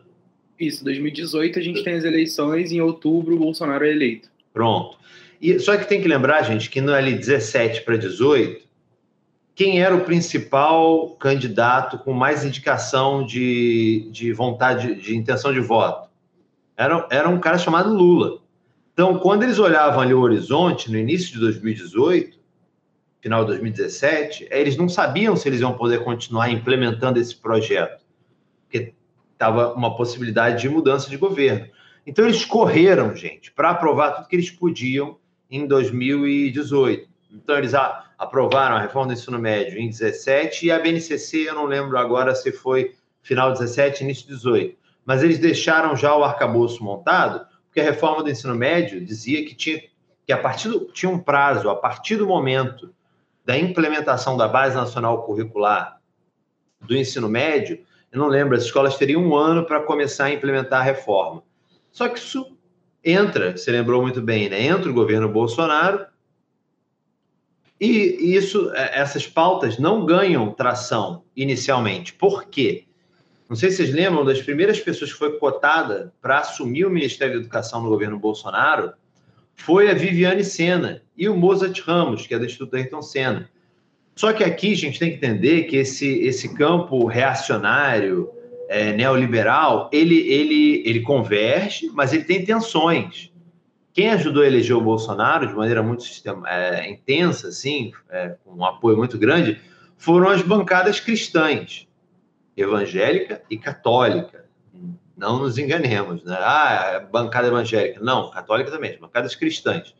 [0.59, 4.29] Isso, 2018 a gente tem as eleições, em outubro o Bolsonaro é eleito.
[4.53, 4.99] Pronto.
[5.41, 8.63] E, só que tem que lembrar, gente, que no ali 17 para 18,
[9.55, 16.11] quem era o principal candidato com mais indicação de, de vontade, de intenção de voto?
[16.77, 18.40] Era, era um cara chamado Lula.
[18.93, 22.39] Então, quando eles olhavam ali o horizonte, no início de 2018,
[23.21, 28.03] final de 2017, eles não sabiam se eles iam poder continuar implementando esse projeto,
[28.63, 28.95] porque
[29.33, 31.69] estava uma possibilidade de mudança de governo.
[32.07, 35.19] Então, eles correram, gente, para aprovar tudo que eles podiam
[35.51, 37.09] em 2018.
[37.33, 37.73] Então, eles
[38.19, 42.35] aprovaram a reforma do ensino médio em 17 e a BNCC, eu não lembro agora
[42.35, 44.77] se foi final 17, início 18.
[45.05, 49.55] Mas eles deixaram já o arcabouço montado, porque a reforma do ensino médio dizia que
[49.55, 49.81] tinha
[50.27, 52.93] que a partir do, tinha um prazo, a partir do momento
[53.45, 56.01] da implementação da base nacional curricular
[56.81, 57.81] do ensino médio,
[58.13, 61.43] eu não lembro, as escolas teriam um ano para começar a implementar a reforma.
[61.93, 62.57] Só que isso
[63.05, 64.63] entra, você lembrou muito bem, né?
[64.63, 66.07] Entra o governo Bolsonaro
[67.81, 72.13] e isso, é, essas pautas não ganham tração inicialmente.
[72.13, 72.85] Por quê?
[73.51, 77.35] Não sei se vocês lembram das primeiras pessoas que foi cotada para assumir o Ministério
[77.35, 78.93] da Educação no governo Bolsonaro
[79.57, 83.51] foi a Viviane Sena e o Mozart Ramos, que é do Instituto Ayrton Senna.
[84.15, 88.31] Só que aqui a gente tem que entender que esse, esse campo reacionário,
[88.69, 93.33] é, neoliberal, ele, ele, ele converge, mas ele tem tensões.
[93.93, 98.55] Quem ajudou a eleger o Bolsonaro de maneira muito sistema, é, intensa, assim, é, com
[98.55, 99.61] um apoio muito grande,
[99.99, 101.90] foram as bancadas cristãs,
[102.63, 104.47] evangélica e católica.
[105.17, 106.37] Não nos enganemos, né?
[106.41, 108.01] Ah, é bancada evangélica.
[108.01, 109.95] Não, católica também, bancadas cristãs.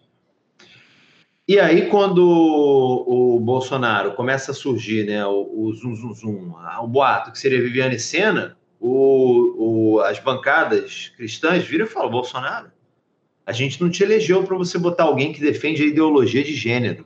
[1.47, 6.87] E aí, quando o, Bolsonaro começa a surgir, né, o, o zum, zum, zum, o
[6.87, 12.71] boato que seria Viviane Sena, o, o, as bancadas cristãs viram e falam: Bolsonaro,
[13.45, 17.05] a gente não te elegeu para você botar alguém que defende a ideologia de gênero.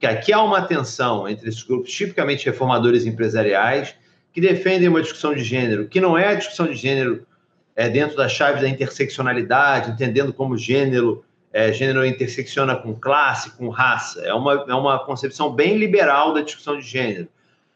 [0.00, 3.94] Que aqui há uma tensão entre esses grupos tipicamente reformadores empresariais
[4.36, 7.26] que defendem uma discussão de gênero, que não é a discussão de gênero
[7.74, 13.70] é, dentro da chave da interseccionalidade, entendendo como gênero, é, gênero intersecciona com classe, com
[13.70, 14.20] raça.
[14.20, 17.28] É uma, é uma concepção bem liberal da discussão de gênero.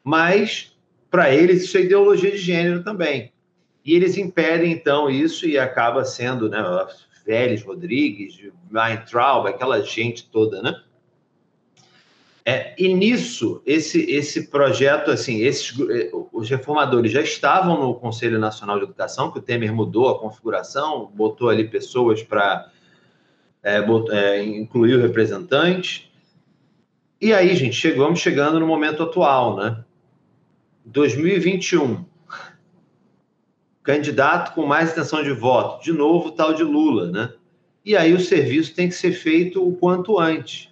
[0.05, 0.77] Mas,
[1.11, 3.33] para eles, isso é ideologia de gênero também.
[3.83, 6.63] E eles impedem, então, isso e acaba sendo, né,
[7.25, 8.39] Vélez Rodrigues,
[8.71, 10.79] Weintraub, aquela gente toda, né?
[12.45, 18.39] É, e nisso, esse, esse projeto, assim, esses, eh, os reformadores já estavam no Conselho
[18.39, 22.71] Nacional de Educação, que o Temer mudou a configuração, botou ali pessoas para
[23.63, 26.11] é, é, incluir o representante.
[27.21, 29.85] E aí, gente, chegamos chegando no momento atual, né?
[30.87, 32.05] 2021.
[33.83, 37.33] Candidato com mais intenção de voto, de novo, tal de Lula, né?
[37.85, 40.71] E aí o serviço tem que ser feito o quanto antes.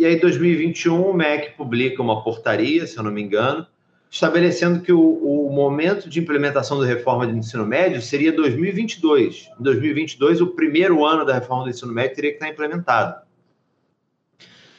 [0.00, 3.66] E aí, em 2021, o MEC publica uma portaria, se eu não me engano,
[4.10, 9.50] estabelecendo que o, o momento de implementação da reforma do ensino médio seria 2022.
[9.60, 13.20] Em 2022, o primeiro ano da reforma do ensino médio teria que estar implementado.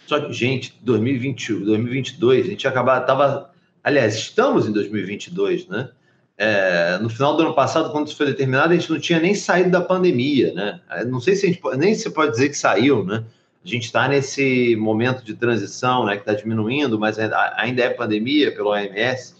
[0.08, 3.52] Só que, gente, 2021, 2022, a gente acabava, estava,
[3.84, 5.92] aliás, estamos em 2022, né?
[6.36, 9.36] É, no final do ano passado, quando isso foi determinado, a gente não tinha nem
[9.36, 10.82] saído da pandemia, né?
[11.06, 13.24] Não sei se a gente nem se pode dizer que saiu, né?
[13.64, 18.52] A gente está nesse momento de transição, né, que está diminuindo, mas ainda é pandemia
[18.52, 19.36] pelo OMS.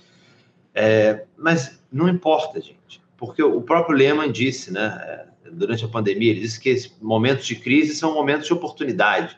[0.76, 6.42] É, mas não importa, gente, porque o próprio Lehman disse, né, durante a pandemia, ele
[6.42, 9.38] disse que momentos de crise são momentos de oportunidade.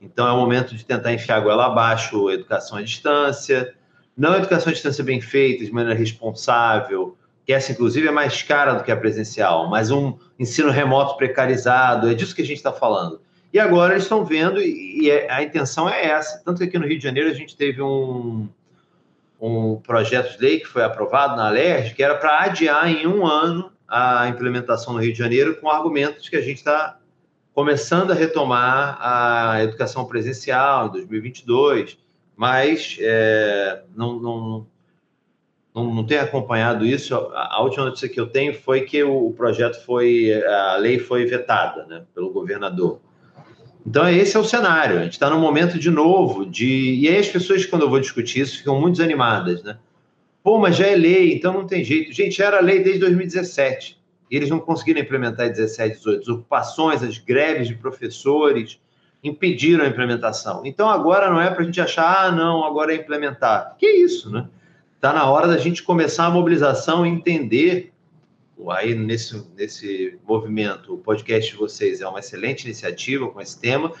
[0.00, 3.74] Então, é o momento de tentar enfiar a goela abaixo, educação à distância,
[4.16, 8.74] não educação à distância bem feita, de maneira responsável, que essa, inclusive, é mais cara
[8.74, 12.72] do que a presencial, mas um ensino remoto precarizado, é disso que a gente está
[12.72, 13.20] falando
[13.52, 16.42] e agora eles estão vendo, e, é, a intenção é essa.
[16.44, 18.48] Tanto que aqui no Rio de Janeiro a gente teve um,
[19.40, 23.26] um projeto de lei que foi aprovado na LERJ, que era para adiar em um
[23.26, 26.98] ano a implementação no Rio de Janeiro, com argumentos que a gente está
[27.54, 31.98] começando a retomar a educação presencial em 2022,
[32.34, 34.66] mas é, não, não,
[35.74, 37.14] não, não acompanhado isso.
[37.14, 41.84] A, última notícia que eu tenho foi que o projeto foi, a lei foi vetada
[41.84, 42.98] né, pelo governador.
[43.84, 44.98] Então, esse é o cenário.
[44.98, 46.94] A gente está num momento de novo de.
[46.94, 49.76] E aí, as pessoas, quando eu vou discutir isso, ficam muito desanimadas, né?
[50.42, 52.12] Pô, mas já é lei, então não tem jeito.
[52.12, 54.00] Gente, era lei desde 2017.
[54.30, 56.22] E eles não conseguiram implementar em 17, 18.
[56.22, 58.80] As ocupações, as greves de professores
[59.22, 60.62] impediram a implementação.
[60.64, 63.76] Então, agora não é para a gente achar, ah, não, agora é implementar.
[63.78, 64.48] Que isso, né?
[64.96, 67.91] Está na hora da gente começar a mobilização e entender
[68.70, 73.92] aí nesse, nesse movimento, o podcast de vocês é uma excelente iniciativa com esse tema,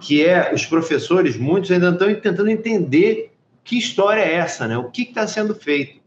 [0.00, 3.32] que é os professores, muitos ainda estão tentando entender
[3.64, 4.78] que história é essa, né?
[4.78, 6.00] O que está sendo feito?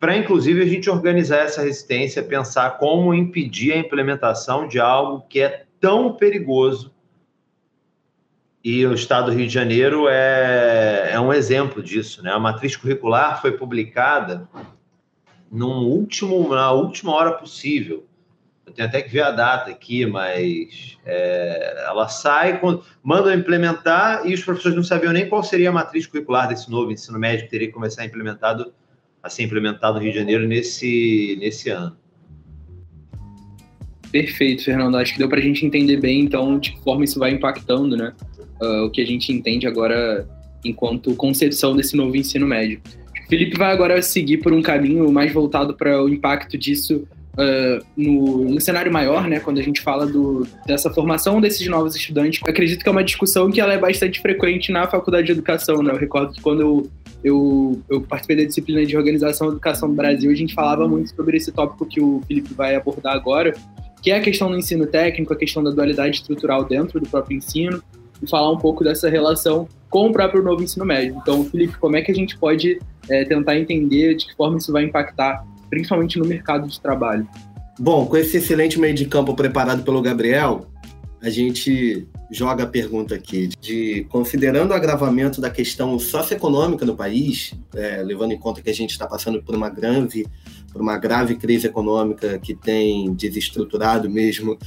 [0.00, 5.40] Para, inclusive, a gente organizar essa resistência, pensar como impedir a implementação de algo que
[5.40, 6.94] é tão perigoso.
[8.62, 12.30] E o Estado do Rio de Janeiro é, é um exemplo disso, né?
[12.30, 14.48] A matriz curricular foi publicada
[15.50, 18.04] num último, na última hora possível.
[18.66, 24.26] Eu tenho até que ver a data aqui, mas é, ela sai, quando, mandam implementar
[24.26, 27.46] e os professores não sabiam nem qual seria a matriz curricular desse novo ensino médio
[27.46, 28.72] que teria que começar a, implementado,
[29.22, 31.96] a ser implementado no Rio de Janeiro nesse, nesse ano.
[34.12, 34.96] Perfeito, Fernando.
[34.96, 37.96] Acho que deu para a gente entender bem, então, de que forma isso vai impactando,
[37.96, 38.14] né?
[38.60, 40.28] Uh, o que a gente entende agora
[40.64, 42.80] enquanto concepção desse novo ensino médio.
[43.28, 48.44] Felipe vai agora seguir por um caminho mais voltado para o impacto disso uh, no,
[48.44, 49.38] no, cenário maior, né?
[49.38, 53.50] Quando a gente fala do, dessa formação desses novos estudantes, acredito que é uma discussão
[53.50, 55.92] que ela é bastante frequente na faculdade de educação, né?
[55.92, 56.90] Eu recordo que quando eu,
[57.22, 61.14] eu, eu participei da disciplina de organização e educação do Brasil, a gente falava muito
[61.14, 63.52] sobre esse tópico que o Felipe vai abordar agora,
[64.02, 67.36] que é a questão do ensino técnico, a questão da dualidade estrutural dentro do próprio
[67.36, 67.82] ensino,
[68.22, 71.16] e falar um pouco dessa relação com o próprio novo ensino médio.
[71.20, 74.72] Então, Felipe, como é que a gente pode é, tentar entender de que forma isso
[74.72, 77.26] vai impactar, principalmente no mercado de trabalho?
[77.78, 80.66] Bom, com esse excelente meio de campo preparado pelo Gabriel,
[81.22, 87.54] a gente joga a pergunta aqui de considerando o agravamento da questão socioeconômica no país,
[87.74, 90.26] é, levando em conta que a gente está passando por uma grave,
[90.72, 94.58] por uma grave crise econômica que tem desestruturado mesmo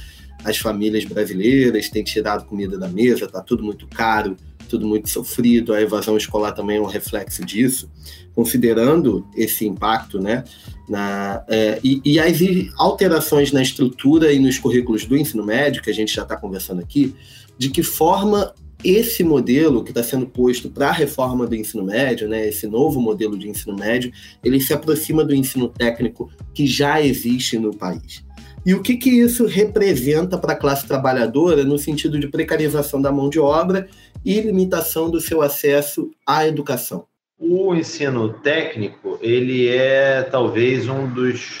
[0.44, 4.36] as famílias brasileiras, tem tirado comida da mesa, está tudo muito caro,
[4.72, 7.90] tudo muito sofrido, a evasão escolar também é um reflexo disso,
[8.34, 10.44] considerando esse impacto, né,
[10.88, 12.38] na, é, e, e, as
[12.78, 16.80] alterações na estrutura e nos currículos do ensino médio, que a gente já está conversando
[16.80, 17.14] aqui,
[17.58, 22.26] de que forma esse modelo que está sendo posto para a reforma do ensino médio,
[22.26, 24.10] né, esse novo modelo de ensino médio,
[24.42, 28.24] ele se aproxima do ensino técnico que já existe no país.
[28.64, 33.10] E o que, que isso representa para a classe trabalhadora no sentido de precarização da
[33.10, 33.88] mão de obra
[34.24, 37.06] e limitação do seu acesso à educação?
[37.40, 41.58] O ensino técnico, ele é talvez um dos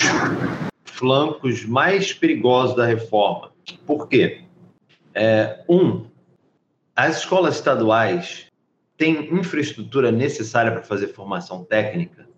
[0.84, 3.50] flancos mais perigosos da reforma.
[3.84, 4.42] Por quê?
[5.12, 6.04] É, um,
[6.94, 8.46] as escolas estaduais
[8.96, 12.28] têm infraestrutura necessária para fazer formação técnica,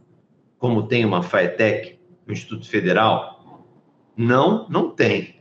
[0.58, 3.33] como tem uma FAETEC, o Instituto Federal,
[4.16, 5.36] não, não tem.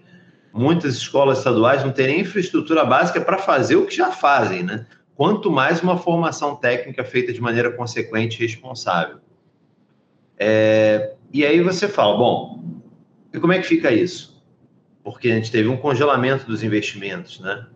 [0.53, 4.85] Muitas escolas estaduais não têm nem infraestrutura básica para fazer o que já fazem, né?
[5.15, 9.17] Quanto mais uma formação técnica feita de maneira consequente e responsável.
[10.37, 12.63] É, e aí você fala, bom,
[13.33, 14.43] e como é que fica isso?
[15.03, 17.67] Porque a gente teve um congelamento dos investimentos, né?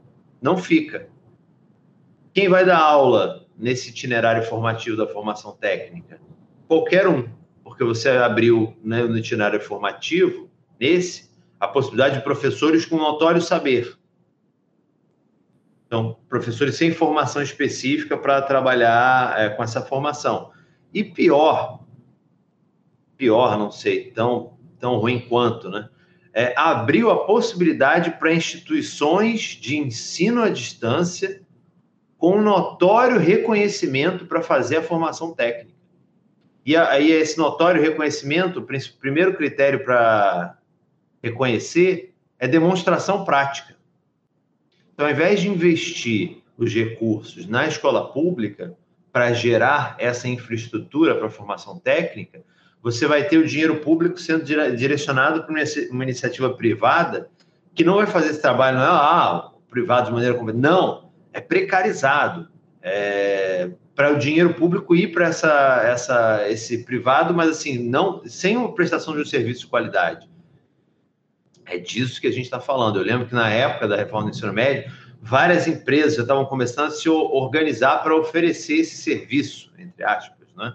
[0.41, 1.09] Não fica.
[2.33, 6.19] Quem vai dar aula nesse itinerário formativo da formação técnica?
[6.67, 7.27] Qualquer um,
[7.63, 10.46] porque você abriu né, no itinerário formativo
[10.79, 13.97] Nesse, a possibilidade de professores com notório saber.
[15.87, 20.51] Então, professores sem formação específica para trabalhar é, com essa formação.
[20.93, 21.83] E pior,
[23.15, 25.89] pior, não sei, tão, tão ruim quanto, né?
[26.33, 31.41] É, abriu a possibilidade para instituições de ensino à distância
[32.17, 35.75] com notório reconhecimento para fazer a formação técnica.
[36.65, 38.67] E aí, esse notório reconhecimento, o
[38.99, 40.57] primeiro critério para
[41.21, 43.75] reconhecer é demonstração prática.
[44.93, 48.75] Então, ao invés de investir os recursos na escola pública
[49.11, 52.41] para gerar essa infraestrutura para a formação técnica,
[52.81, 54.43] você vai ter o dinheiro público sendo
[54.75, 57.29] direcionado para uma iniciativa privada
[57.73, 60.71] que não vai fazer esse trabalho, não é ah, privado de maneira completamente.
[60.71, 62.47] Não, é precarizado.
[62.81, 68.55] É, para o dinheiro público ir para essa, essa, esse privado, mas assim, não sem
[68.55, 70.29] uma prestação de um serviço de qualidade.
[71.69, 72.97] É disso que a gente está falando.
[72.97, 76.87] Eu lembro que na época da reforma do ensino médio, várias empresas já estavam começando
[76.87, 80.73] a se organizar para oferecer esse serviço, entre aspas, né?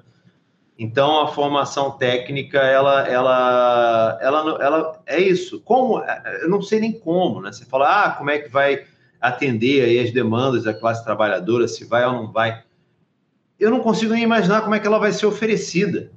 [0.79, 5.61] Então a formação técnica ela ela ela ela é isso.
[5.61, 6.03] Como
[6.43, 7.53] eu não sei nem como, né?
[7.53, 8.85] Você fala: "Ah, como é que vai
[9.21, 12.63] atender aí as demandas da classe trabalhadora, se vai ou não vai?"
[13.61, 16.11] Eu não consigo nem imaginar como é que ela vai ser oferecida.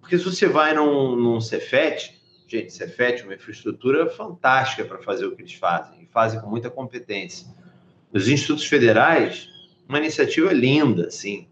[0.00, 5.26] Porque se você vai num, num Cefet, Gente, Cefet é uma infraestrutura fantástica para fazer
[5.26, 7.46] o que eles fazem, e fazem com muita competência.
[8.12, 9.48] Os institutos federais,
[9.88, 11.48] uma iniciativa linda, assim,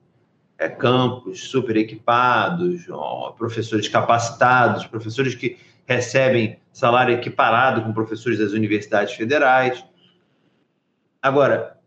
[0.59, 8.53] é, campos super equipados, ó, professores capacitados, professores que recebem salário equiparado com professores das
[8.53, 9.85] universidades federais.
[11.21, 11.79] Agora,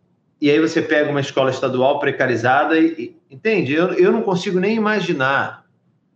[0.42, 3.74] e aí você pega uma escola estadual precarizada e, e entende?
[3.74, 5.65] Eu, eu não consigo nem imaginar.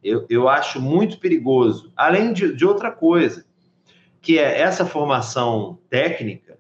[0.04, 1.92] Eu, eu acho muito perigoso.
[1.96, 3.46] Além de, de outra coisa,
[4.22, 6.58] que é essa formação técnica,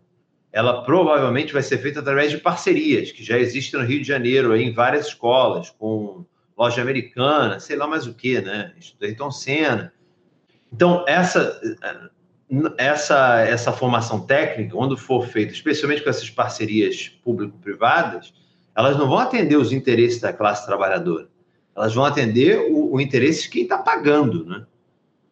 [0.51, 4.55] ela provavelmente vai ser feita através de parcerias que já existem no Rio de Janeiro,
[4.55, 6.25] em várias escolas, com
[6.57, 8.73] loja americana, sei lá mais o que, né?
[9.01, 9.93] Ayrton Senna.
[10.73, 11.59] Então, essa,
[12.77, 18.33] essa, essa formação técnica, quando for feita, especialmente com essas parcerias público-privadas,
[18.75, 21.29] elas não vão atender os interesses da classe trabalhadora,
[21.79, 24.65] elas vão atender o, o interesse de quem está pagando, né?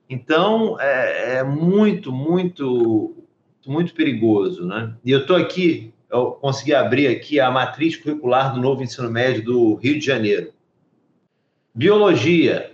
[0.09, 3.13] Então, é, é, muito, muito,
[3.65, 4.95] muito perigoso, né?
[5.03, 9.43] E eu estou aqui, eu consegui abrir aqui a matriz curricular do novo ensino médio
[9.43, 10.53] do Rio de Janeiro.
[11.75, 12.71] Biologia,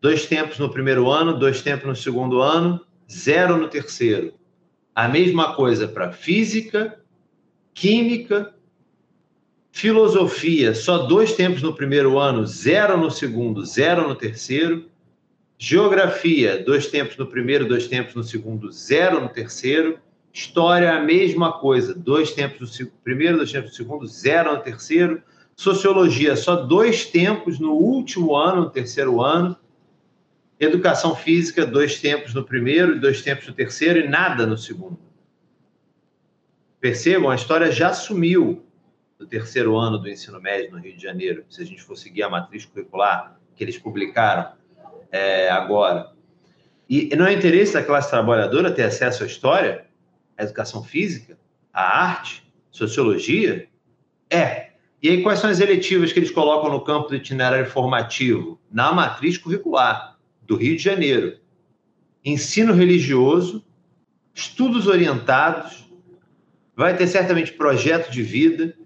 [0.00, 4.34] dois tempos no primeiro ano, dois tempos no segundo ano, zero no terceiro.
[4.92, 6.98] A mesma coisa para física,
[7.72, 8.55] química,
[9.76, 14.86] filosofia, só dois tempos no primeiro ano, zero no segundo, zero no terceiro
[15.58, 19.98] Geografia, dois tempos no primeiro, dois tempos no segundo, zero no terceiro.
[20.32, 25.22] História, a mesma coisa, dois tempos no primeiro, dois tempos no segundo, zero no terceiro.
[25.54, 29.56] Sociologia, só dois tempos no último ano, no terceiro ano.
[30.60, 34.98] Educação física, dois tempos no primeiro dois tempos no terceiro e nada no segundo.
[36.80, 38.65] Percebam, a história já sumiu
[39.18, 42.22] do terceiro ano do ensino médio no Rio de Janeiro, se a gente for seguir
[42.22, 44.52] a matriz curricular que eles publicaram
[45.10, 46.12] é, agora.
[46.88, 49.86] E não é interesse da classe trabalhadora ter acesso à história,
[50.36, 51.38] à educação física,
[51.72, 53.68] à arte, sociologia?
[54.30, 54.70] É.
[55.02, 58.60] E aí, quais são as eletivas que eles colocam no campo do itinerário formativo?
[58.70, 61.38] Na matriz curricular do Rio de Janeiro.
[62.24, 63.64] Ensino religioso,
[64.34, 65.90] estudos orientados,
[66.74, 68.76] vai ter certamente projeto de vida.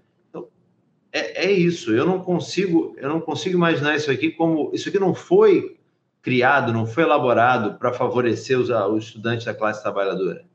[1.11, 1.93] É, é isso.
[1.93, 5.77] Eu não consigo, eu não consigo imaginar isso aqui como isso aqui não foi
[6.21, 10.45] criado, não foi elaborado para favorecer os, os estudantes da classe trabalhadora.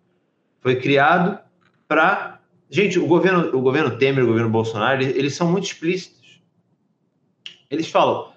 [0.61, 1.39] Foi criado
[1.87, 2.41] para.
[2.69, 6.41] Gente, o governo, o governo Temer, o governo Bolsonaro, eles, eles são muito explícitos.
[7.71, 8.33] Eles falam,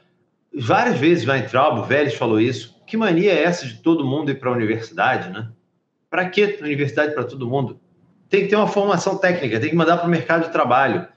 [0.54, 2.80] várias vezes vai entrar, o Vélez falou isso.
[2.86, 5.52] Que mania é essa de todo mundo ir para a universidade, né?
[6.10, 7.80] Para que universidade para todo mundo?
[8.30, 11.08] Tem que ter uma formação técnica, tem que mandar para o mercado de trabalho.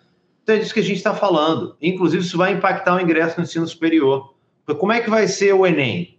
[0.42, 1.76] Então é disso que a gente está falando.
[1.80, 4.34] Inclusive, isso vai impactar o ingresso no ensino superior.
[4.78, 6.18] Como é que vai ser o Enem?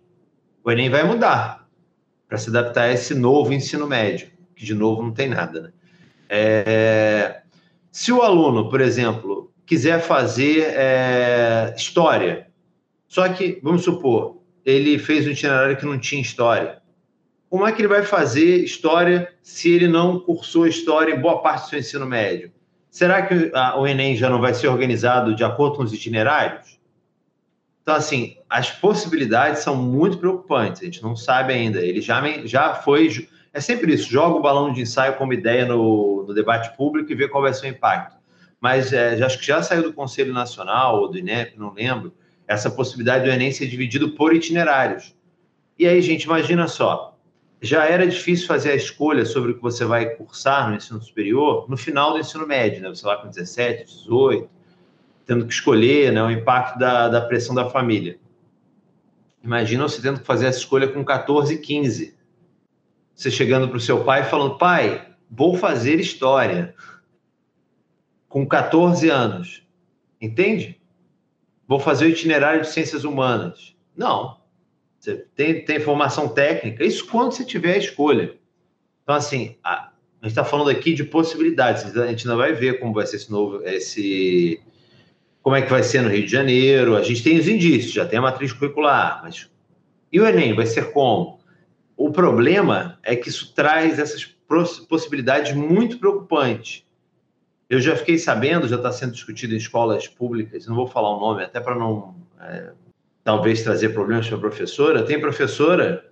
[0.64, 1.68] O Enem vai mudar
[2.28, 5.62] para se adaptar a esse novo ensino médio, que de novo não tem nada.
[5.62, 5.72] Né?
[6.30, 7.42] É...
[7.92, 11.74] Se o aluno, por exemplo, quiser fazer é...
[11.76, 12.48] história,
[13.08, 16.82] só que, vamos supor, ele fez um itinerário que não tinha história.
[17.50, 21.66] Como é que ele vai fazer história se ele não cursou história em boa parte
[21.66, 22.53] do seu ensino médio?
[22.94, 26.80] Será que o Enem já não vai ser organizado de acordo com os itinerários?
[27.82, 30.84] Então, assim, as possibilidades são muito preocupantes.
[30.84, 31.82] A gente não sabe ainda.
[31.82, 33.28] Ele já, já foi.
[33.52, 37.16] É sempre isso: joga o balão de ensaio como ideia no, no debate público e
[37.16, 38.16] vê qual vai ser o impacto.
[38.62, 42.14] Mas é, acho que já saiu do Conselho Nacional ou do INEP, não lembro,
[42.48, 45.16] essa possibilidade do Enem ser dividido por itinerários.
[45.80, 47.13] E aí, gente, imagina só:
[47.64, 51.66] já era difícil fazer a escolha sobre o que você vai cursar no ensino superior
[51.70, 52.90] no final do ensino médio, né?
[52.90, 54.50] Você lá com 17, 18
[55.26, 58.20] tendo que escolher né, o impacto da, da pressão da família.
[59.44, 62.16] Imagina você tendo que fazer essa escolha com 14, 15.
[63.14, 66.74] Você chegando para o seu pai falando, pai, vou fazer história.
[68.28, 69.66] Com 14 anos.
[70.20, 70.82] Entende?
[71.68, 73.76] Vou fazer o itinerário de ciências humanas.
[73.96, 74.42] Não.
[75.04, 76.82] Você tem, tem formação técnica.
[76.82, 78.38] Isso quando você tiver a escolha.
[79.04, 79.92] Então, assim, a, a
[80.22, 81.84] gente está falando aqui de possibilidades.
[81.98, 84.62] A gente ainda vai ver como vai ser esse novo, esse,
[85.42, 86.96] como é que vai ser no Rio de Janeiro.
[86.96, 89.52] A gente tem os indícios, já tem a matriz curricular, mas
[90.10, 91.42] e o Enem vai ser como?
[91.98, 94.24] O problema é que isso traz essas
[94.88, 96.86] possibilidades muito preocupantes.
[97.70, 101.20] Eu já fiquei sabendo, já está sendo discutido em escolas públicas, não vou falar o
[101.20, 102.72] nome, até para não é,
[103.24, 105.04] talvez trazer problemas para a professora.
[105.04, 106.06] Tem professora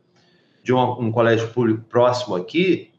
[0.63, 2.91] de um, um colégio público próximo aqui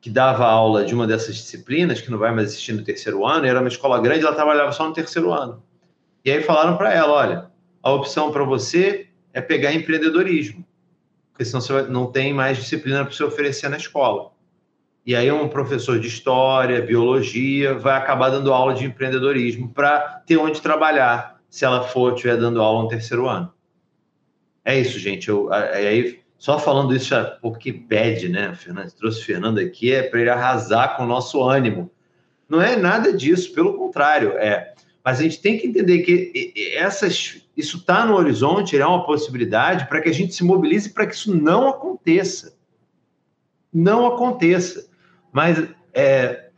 [0.00, 3.46] que dava aula de uma dessas disciplinas, que não vai mais existir no terceiro ano,
[3.46, 5.62] era uma escola grande, ela trabalhava só no terceiro ano.
[6.24, 7.50] E aí falaram para ela, olha,
[7.82, 10.64] a opção para você é pegar empreendedorismo,
[11.30, 14.30] porque senão você não tem mais disciplina para você oferecer na escola.
[15.04, 20.38] E aí um professor de história, biologia, vai acabar dando aula de empreendedorismo para ter
[20.38, 23.52] onde trabalhar, se ela for estiver dando aula no terceiro ano.
[24.64, 25.28] É isso, gente.
[25.28, 28.54] Eu, aí, só falando isso, porque pede, né?
[28.54, 31.90] Fernando, trouxe o Fernando aqui, é para ele arrasar com o nosso ânimo
[32.48, 34.32] Não é nada disso, pelo contrário.
[34.38, 39.04] É, mas a gente tem que entender que essas, isso está no horizonte, é uma
[39.04, 42.54] possibilidade para que a gente se mobilize para que isso não aconteça.
[43.72, 44.88] Não aconteça.
[45.32, 46.50] Mas é,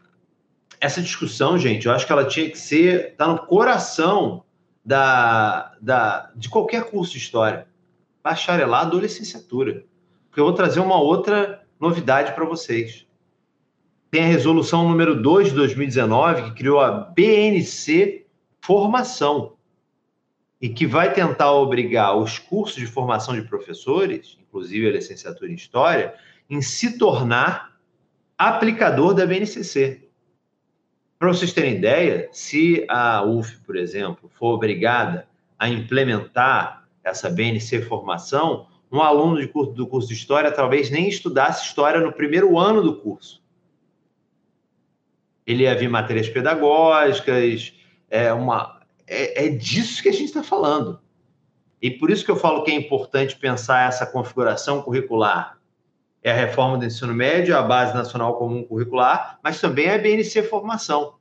[0.81, 4.45] essa discussão, gente, eu acho que ela tinha que ser, está no coração
[4.85, 7.67] da, da, de qualquer curso de história,
[8.23, 9.85] bacharelado ou licenciatura.
[10.29, 13.07] Porque eu vou trazer uma outra novidade para vocês.
[14.11, 18.27] Tem a resolução número 2 de 2019, que criou a BNC
[18.61, 19.57] Formação,
[20.61, 25.57] e que vai tentar obrigar os cursos de formação de professores, inclusive a licenciatura em
[25.57, 26.15] História,
[26.49, 27.77] em se tornar
[28.39, 30.09] aplicador da BNCC.
[31.19, 35.27] Para vocês terem ideia, se a UF, por exemplo, for obrigada
[35.59, 41.09] a implementar essa BNC formação, um aluno de curso, do curso de História talvez nem
[41.09, 43.43] estudasse História no primeiro ano do curso.
[45.47, 47.75] Ele ia vir matérias pedagógicas,
[48.09, 51.01] é, uma, é, é disso que a gente está falando.
[51.81, 55.59] E por isso que eu falo que é importante pensar essa configuração curricular
[56.23, 60.45] é a reforma do ensino médio, a Base Nacional Comum Curricular, mas também a BNC
[60.45, 61.15] Formação.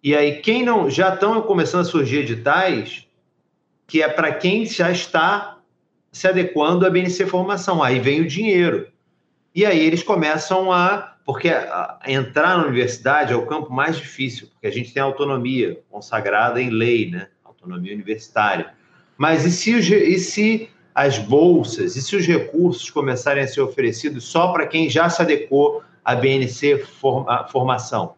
[0.00, 0.88] E aí, quem não.
[0.88, 3.03] Já estão começando a surgir editais
[3.86, 5.58] que é para quem já está
[6.10, 7.82] se adequando à BNC Formação.
[7.82, 8.88] Aí vem o dinheiro.
[9.54, 11.12] E aí eles começam a.
[11.24, 15.80] Porque a, entrar na universidade é o campo mais difícil, porque a gente tem autonomia
[15.90, 17.28] consagrada em lei, né?
[17.42, 18.74] Autonomia universitária.
[19.16, 24.24] Mas e se, e se as bolsas e se os recursos começarem a ser oferecidos
[24.24, 28.14] só para quem já se adequou à BNC forma, formação?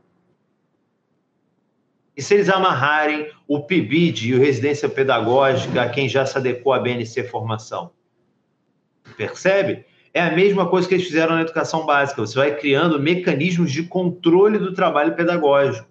[2.16, 6.72] E se eles amarrarem o PIBID e o residência pedagógica a quem já se adequou
[6.72, 7.90] à BNC formação?
[9.16, 9.84] Percebe?
[10.14, 12.22] É a mesma coisa que eles fizeram na educação básica.
[12.22, 15.86] Você vai criando mecanismos de controle do trabalho pedagógico.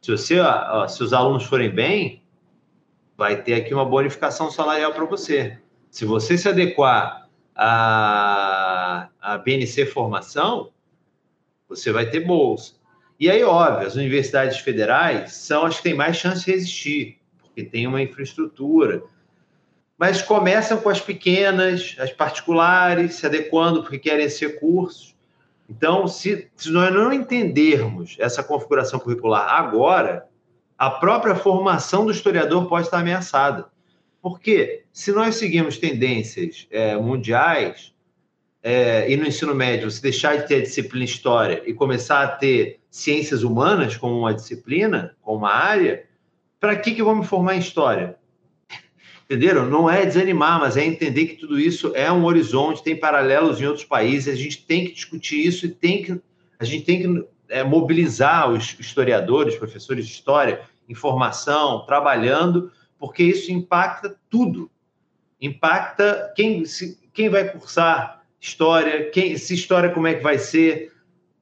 [0.00, 0.36] Se, você,
[0.88, 2.22] se os alunos forem bem,
[3.16, 5.58] vai ter aqui uma bonificação salarial para você.
[5.90, 10.70] Se você se adequar à, à BNC formação,
[11.68, 12.75] você vai ter bolsa.
[13.18, 17.64] E aí, óbvio, as universidades federais são as que têm mais chance de resistir, porque
[17.64, 19.02] tem uma infraestrutura.
[19.96, 25.16] Mas começam com as pequenas, as particulares, se adequando porque querem ser cursos.
[25.68, 30.26] Então, se, se nós não entendermos essa configuração curricular agora,
[30.76, 33.66] a própria formação do historiador pode estar ameaçada.
[34.20, 37.94] Porque se nós seguimos tendências é, mundiais,
[38.62, 42.28] é, e no ensino médio você deixar de ter a disciplina história e começar a
[42.28, 46.04] ter ciências humanas como uma disciplina, como uma área,
[46.58, 48.16] para que, que eu vou me formar em história?
[49.24, 49.66] Entenderam?
[49.66, 53.66] Não é desanimar, mas é entender que tudo isso é um horizonte, tem paralelos em
[53.66, 56.20] outros países, a gente tem que discutir isso e tem que,
[56.58, 63.52] a gente tem que é, mobilizar os historiadores, professores de história, informação, trabalhando porque isso
[63.52, 64.70] impacta tudo.
[65.40, 70.92] Impacta quem, se, quem vai cursar história, quem, se história como é que vai ser,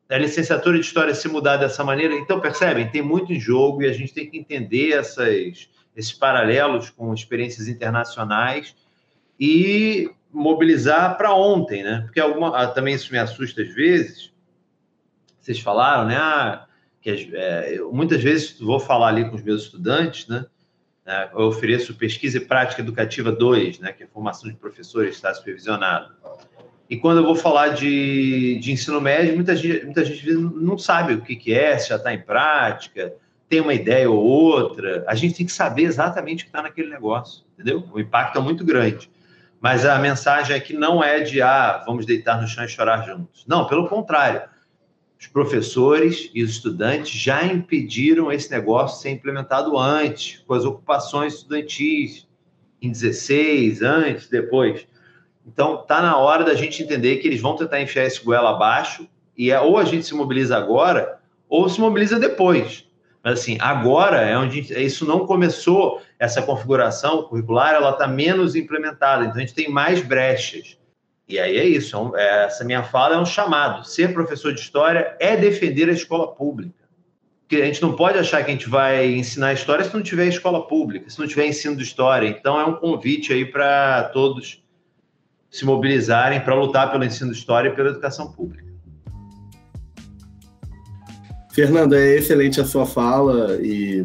[0.08, 2.14] a licenciatura de história se mudar dessa maneira.
[2.14, 6.90] Então, percebem, tem muito em jogo e a gente tem que entender essas, esses paralelos
[6.90, 8.74] com experiências internacionais
[9.38, 12.02] e mobilizar para ontem, né?
[12.04, 14.32] Porque alguma, ah, também isso me assusta às vezes.
[15.40, 16.16] Vocês falaram, né?
[16.16, 16.66] Ah,
[17.00, 20.46] que é, muitas vezes vou falar ali com os meus estudantes, né?
[21.04, 21.30] Né?
[21.34, 26.14] Eu ofereço Pesquisa e Prática Educativa 2, né, que é formação de professores, está supervisionado.
[26.94, 31.14] E quando eu vou falar de, de ensino médio, muita gente, muita gente não sabe
[31.14, 33.12] o que, que é, se já está em prática,
[33.48, 35.04] tem uma ideia ou outra.
[35.08, 37.82] A gente tem que saber exatamente o que está naquele negócio, entendeu?
[37.92, 39.10] O impacto é muito grande.
[39.60, 43.04] Mas a mensagem é que não é de, ah, vamos deitar no chão e chorar
[43.04, 43.44] juntos.
[43.44, 44.42] Não, pelo contrário
[45.18, 51.34] os professores e os estudantes já impediram esse negócio ser implementado antes, com as ocupações
[51.34, 52.28] estudantis,
[52.80, 54.86] em 16, antes, depois.
[55.46, 59.08] Então, está na hora da gente entender que eles vão tentar enfiar esse goela abaixo,
[59.36, 61.18] e é, ou a gente se mobiliza agora,
[61.48, 62.84] ou se mobiliza depois.
[63.22, 69.24] Mas, assim, agora é onde isso não começou, essa configuração curricular, ela está menos implementada,
[69.24, 70.78] então a gente tem mais brechas.
[71.26, 73.86] E aí é isso, é é, essa minha fala é um chamado.
[73.86, 76.84] Ser professor de história é defender a escola pública.
[77.40, 80.26] Porque a gente não pode achar que a gente vai ensinar história se não tiver
[80.26, 82.28] escola pública, se não tiver ensino de história.
[82.28, 84.63] Então é um convite aí para todos
[85.54, 88.64] se mobilizarem para lutar pelo ensino de história e pela educação pública.
[91.52, 94.04] Fernando, é excelente a sua fala e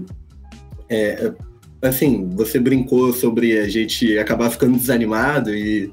[0.87, 1.33] é,
[1.81, 5.91] assim, você brincou sobre a gente acabar ficando desanimado e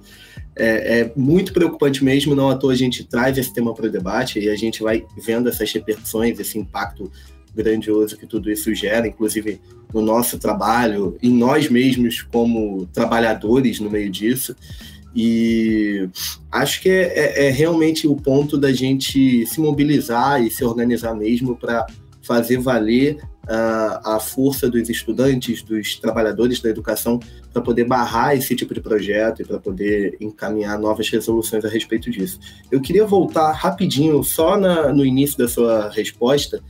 [0.55, 3.91] é, é, muito preocupante mesmo, não à toa a gente traz esse tema para o
[3.91, 7.11] debate e a gente vai vendo essas repercussões, esse impacto
[7.55, 9.59] grandioso que tudo isso gera, inclusive
[9.95, 14.55] no nosso trabalho, em nós mesmos como trabalhadores no meio disso.
[15.17, 16.11] E
[16.53, 21.15] acho que é, é, é realmente o ponto da gente se mobilizar e se organizar
[21.15, 21.87] mesmo para
[22.21, 27.19] fazer valer uh, a força dos estudantes, dos trabalhadores da educação,
[27.51, 32.11] para poder barrar esse tipo de projeto e para poder encaminhar novas resoluções a respeito
[32.11, 32.39] disso.
[32.71, 36.61] Eu queria voltar rapidinho, só na, no início da sua resposta,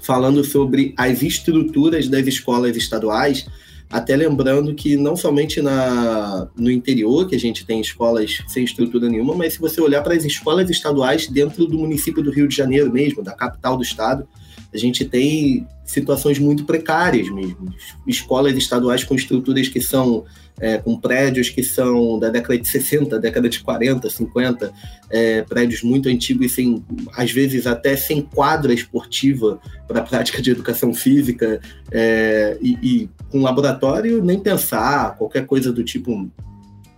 [0.00, 3.46] falando sobre as estruturas das escolas estaduais,
[3.90, 9.08] até lembrando que não somente na, no interior, que a gente tem escolas sem estrutura
[9.08, 12.56] nenhuma, mas se você olhar para as escolas estaduais dentro do município do Rio de
[12.56, 14.26] Janeiro mesmo, da capital do estado,
[14.74, 17.72] a gente tem situações muito precárias mesmo.
[18.06, 20.24] Escolas estaduais com estruturas que são,
[20.60, 24.72] é, com prédios que são da década de 60, década de 40, 50,
[25.10, 26.82] é, prédios muito antigos, sem,
[27.14, 33.10] às vezes até sem quadra esportiva para a prática de educação física, é, e, e,
[33.30, 36.28] com laboratório nem pensar, qualquer coisa do tipo,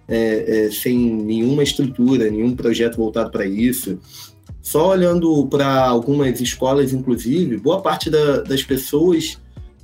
[0.06, 3.98] é, é, sem nenhuma estrutura, nenhum projeto voltado para isso.
[4.62, 9.38] Só olhando para algumas escolas, inclusive, boa parte da, das pessoas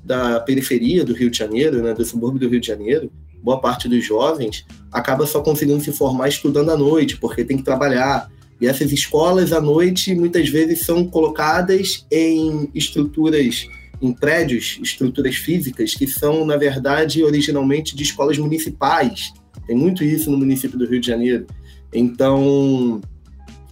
[0.05, 3.11] da periferia do Rio de Janeiro, né, do subúrbio do Rio de Janeiro,
[3.45, 7.63] boa parte dos jovens acaba só conseguindo se formar estudando à noite, porque tem que
[7.63, 8.31] trabalhar.
[8.61, 13.67] E essas escolas à noite muitas vezes são colocadas em estruturas,
[14.01, 19.33] em prédios, estruturas físicas que são, na verdade, originalmente de escolas municipais.
[19.67, 21.47] Tem muito isso no município do Rio de Janeiro.
[21.93, 23.01] Então,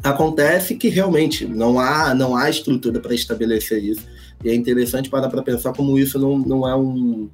[0.02, 4.02] Acontece que realmente não há, não há estrutura para estabelecer isso.
[4.42, 7.30] E é interessante parar para pensar como isso não, não é um.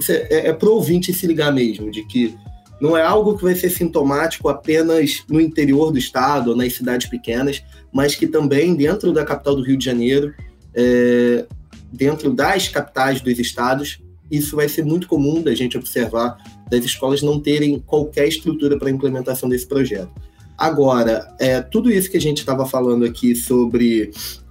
[0.00, 2.34] Isso é, é, é para o ouvinte se ligar mesmo, de que
[2.80, 7.08] não é algo que vai ser sintomático apenas no interior do estado ou nas cidades
[7.08, 10.34] pequenas, mas que também dentro da capital do Rio de Janeiro,
[10.74, 11.44] é,
[11.92, 16.38] dentro das capitais dos estados, isso vai ser muito comum da gente observar
[16.70, 20.10] das escolas não terem qualquer estrutura para a implementação desse projeto.
[20.56, 24.10] Agora, é, tudo isso que a gente estava falando aqui sobre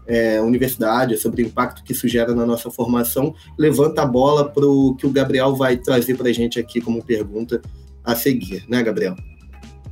[0.10, 4.66] é, universidade, sobre o impacto que isso gera na nossa formação, levanta a bola para
[4.66, 7.62] o que o Gabriel vai trazer para a gente aqui como pergunta
[8.03, 9.16] a seguir, né, Gabriel?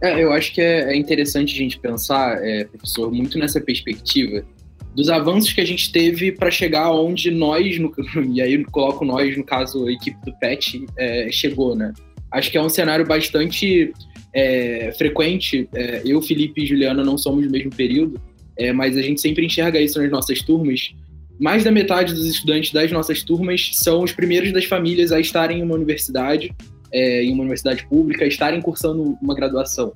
[0.02, 4.44] É, eu acho que é, é interessante a gente pensar, é, professor, muito nessa perspectiva
[4.96, 7.94] dos avanços que a gente teve para chegar onde nós, no,
[8.34, 11.94] e aí coloco nós, no caso, a equipe do PET, é, chegou, né?
[12.32, 13.94] Acho que é um cenário bastante
[14.34, 18.20] é, frequente, é, eu, Felipe e Juliana não somos do mesmo período,
[18.58, 20.94] é, mas a gente sempre enxerga isso nas nossas turmas.
[21.40, 25.60] Mais da metade dos estudantes das nossas turmas são os primeiros das famílias a estarem
[25.60, 26.54] em uma universidade,
[26.92, 29.94] é, em uma universidade pública, a estarem cursando uma graduação.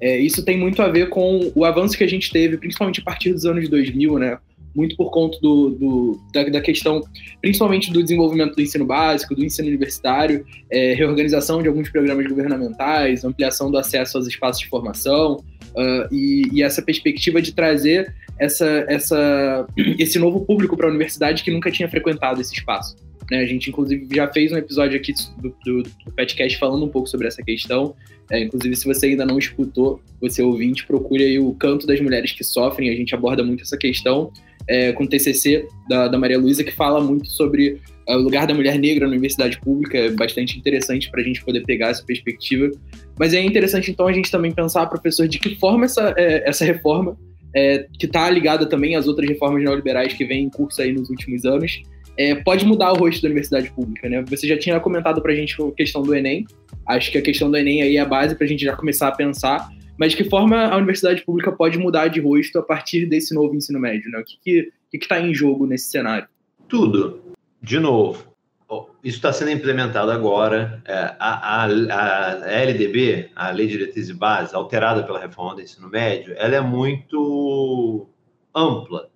[0.00, 3.04] É, isso tem muito a ver com o avanço que a gente teve, principalmente a
[3.04, 4.38] partir dos anos 2000, né?
[4.76, 7.00] muito por conta do, do da, da, questão,
[7.40, 13.24] principalmente do desenvolvimento do ensino básico, do ensino universitário, é, reorganização de alguns programas governamentais,
[13.24, 15.42] ampliação do acesso aos espaços de formação
[15.76, 19.66] uh, e, e, essa perspectiva de trazer essa, essa,
[19.98, 22.96] esse novo público para a universidade que nunca tinha frequentado esse espaço.
[23.30, 23.38] Né?
[23.38, 27.08] A gente, inclusive, já fez um episódio aqui do, do, do podcast falando um pouco
[27.08, 27.94] sobre essa questão.
[28.30, 32.32] É, inclusive, se você ainda não escutou, você ouvinte, procure aí o Canto das Mulheres
[32.32, 32.90] que Sofrem.
[32.90, 34.32] A gente aborda muito essa questão
[34.68, 37.80] é, com o TCC da, da Maria Luísa, que fala muito sobre
[38.14, 39.98] o lugar da mulher negra na universidade pública.
[39.98, 42.70] É bastante interessante para a gente poder pegar essa perspectiva.
[43.18, 46.64] Mas é interessante, então, a gente também pensar, professor, de que forma essa, é, essa
[46.64, 47.16] reforma,
[47.54, 51.08] é, que está ligada também às outras reformas neoliberais que vêm em curso aí nos
[51.08, 51.82] últimos anos,
[52.18, 54.24] é, pode mudar o rosto da universidade pública, né?
[54.28, 56.46] Você já tinha comentado para a gente a questão do Enem.
[56.86, 59.08] Acho que a questão do Enem aí é a base para a gente já começar
[59.08, 63.06] a pensar mas de que forma a universidade pública pode mudar de rosto a partir
[63.06, 64.10] desse novo ensino médio?
[64.10, 64.18] Né?
[64.18, 66.28] O que está em jogo nesse cenário?
[66.68, 67.20] Tudo.
[67.66, 68.32] De novo,
[69.02, 70.80] isso está sendo implementado agora.
[70.84, 75.62] É, a, a, a, LDB, a Lei de Diretriz e Base, alterada pela reforma do
[75.62, 78.08] ensino médio, ela é muito
[78.54, 79.10] ampla.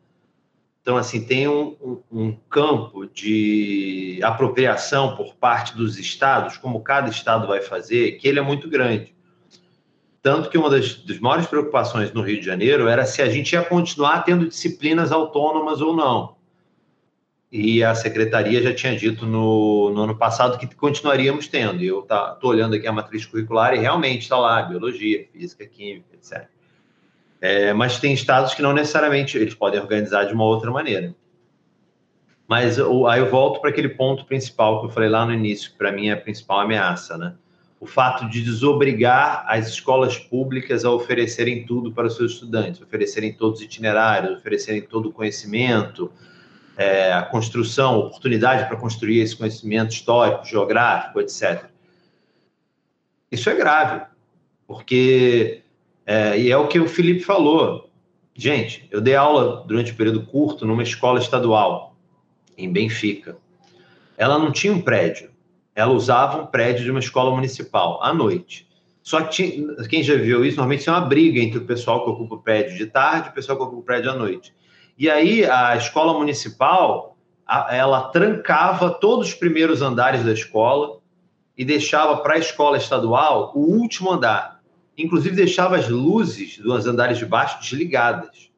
[0.82, 7.08] Então, assim, tem um, um, um, campo de apropriação por parte dos estados, como cada
[7.08, 9.14] estado vai fazer, que ele é muito grande.
[10.20, 13.52] Tanto que uma das, das maiores preocupações no Rio de Janeiro era se a gente
[13.52, 16.39] ia continuar tendo disciplinas autônomas ou não.
[17.52, 21.82] E a secretaria já tinha dito no, no ano passado que continuaríamos tendo.
[21.82, 26.46] Eu tá, olhando aqui a matriz curricular e realmente está lá biologia, física, química, etc.
[27.40, 31.14] É, mas tem estados que não necessariamente eles podem organizar de uma outra maneira.
[32.46, 35.72] Mas eu, aí eu volto para aquele ponto principal que eu falei lá no início,
[35.72, 37.34] que para mim é a principal ameaça, né?
[37.80, 43.32] o fato de desobrigar as escolas públicas a oferecerem tudo para os seus estudantes, oferecerem
[43.32, 46.12] todos os itinerários, oferecerem todo o conhecimento,
[46.76, 51.66] é, a construção, oportunidade para construir esse conhecimento histórico, geográfico, etc.
[53.30, 54.06] Isso é grave,
[54.66, 55.62] porque
[56.06, 57.88] é, e é o que o Felipe falou.
[58.34, 61.94] Gente, eu dei aula durante um período curto numa escola estadual
[62.56, 63.36] em Benfica.
[64.16, 65.30] Ela não tinha um prédio,
[65.74, 68.68] ela usava um prédio de uma escola municipal à noite.
[69.02, 72.10] Só que tinha, quem já viu isso, normalmente tem uma briga entre o pessoal que
[72.10, 74.52] ocupa o prédio de tarde e o pessoal que ocupa o prédio à noite.
[75.00, 77.16] E aí a escola municipal,
[77.70, 81.00] ela trancava todos os primeiros andares da escola
[81.56, 84.60] e deixava para a escola estadual o último andar.
[84.98, 88.50] Inclusive deixava as luzes dos andares de baixo desligadas,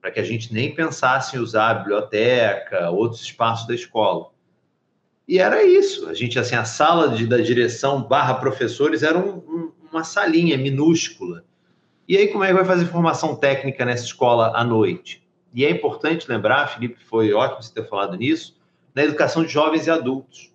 [0.00, 4.30] para que a gente nem pensasse em usar a biblioteca, outros espaços da escola.
[5.26, 6.08] E era isso.
[6.08, 10.56] A gente, assim, a sala de, da direção barra professores era um, um, uma salinha
[10.56, 11.44] minúscula.
[12.06, 15.23] E aí, como é que vai fazer formação técnica nessa escola à noite?
[15.54, 18.60] E é importante lembrar, Felipe, foi ótimo você ter falado nisso,
[18.92, 20.52] na educação de jovens e adultos.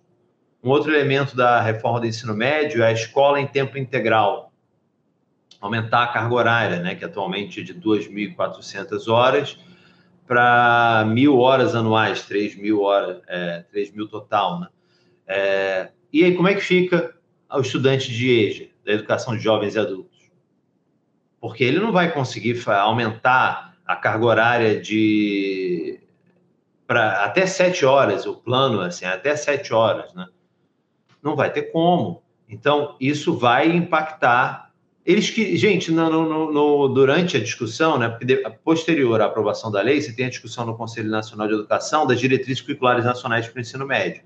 [0.62, 4.52] Um outro elemento da reforma do ensino médio é a escola em tempo integral.
[5.58, 9.58] Aumentar a carga horária, né, que atualmente é de 2.400 horas,
[10.26, 14.68] para mil horas anuais, 3 mil horas, é, 3 mil total, né?
[15.26, 17.14] É, e aí, como é que fica
[17.50, 20.30] o estudante de EJA, da educação de jovens e adultos?
[21.40, 25.98] Porque ele não vai conseguir aumentar a carga horária de
[26.86, 30.26] para até sete horas, o plano assim, até sete horas, né?
[31.22, 32.22] Não vai ter como.
[32.48, 34.70] Então, isso vai impactar
[35.04, 38.16] eles que, gente, no, no, no, durante a discussão, né,
[38.62, 42.20] posterior à aprovação da lei, você tem a discussão no Conselho Nacional de Educação das
[42.20, 44.22] diretrizes curriculares nacionais para o ensino médio.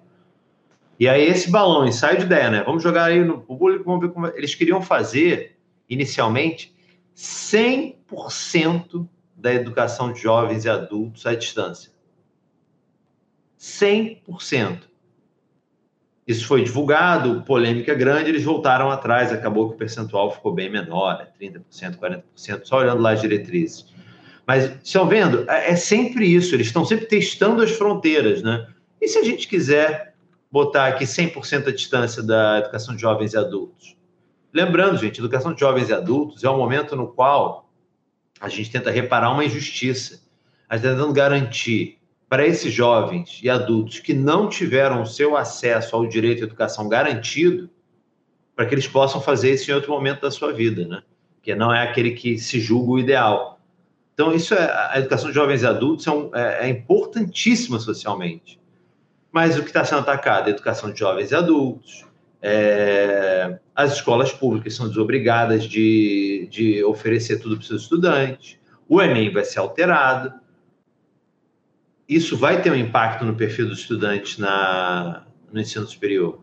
[0.98, 2.62] E aí esse balão, ensaio de ideia, né?
[2.64, 5.56] Vamos jogar aí no público, vamos ver como eles queriam fazer
[5.88, 6.74] inicialmente
[7.16, 11.92] 100% da educação de jovens e adultos à distância.
[13.58, 14.80] 100%.
[16.26, 21.18] Isso foi divulgado, polêmica grande, eles voltaram atrás, acabou que o percentual ficou bem menor,
[21.18, 21.28] né?
[21.40, 23.92] 30%, 40%, só olhando lá as diretrizes.
[24.46, 28.66] Mas, estão vendo, é, é sempre isso, eles estão sempre testando as fronteiras, né?
[29.00, 30.14] E se a gente quiser
[30.50, 33.96] botar aqui 100% a distância da educação de jovens e adultos?
[34.52, 37.63] Lembrando, gente, educação de jovens e adultos é um momento no qual
[38.40, 40.22] a gente tenta reparar uma injustiça.
[40.68, 45.94] A gente está tentando garantir para esses jovens e adultos que não tiveram seu acesso
[45.94, 47.70] ao direito à educação garantido,
[48.56, 51.02] para que eles possam fazer isso em outro momento da sua vida, né?
[51.42, 53.60] Que não é aquele que se julga o ideal.
[54.14, 58.60] Então, isso é a educação de jovens e adultos é, um, é, é importantíssima socialmente.
[59.30, 62.06] Mas o que está sendo atacado é a educação de jovens e adultos.
[62.46, 68.58] É, as escolas públicas são desobrigadas de, de oferecer tudo para os seus estudantes.
[68.86, 70.44] O Enem vai ser alterado
[72.08, 76.38] isso vai ter um impacto no perfil dos estudantes na, no ensino superior.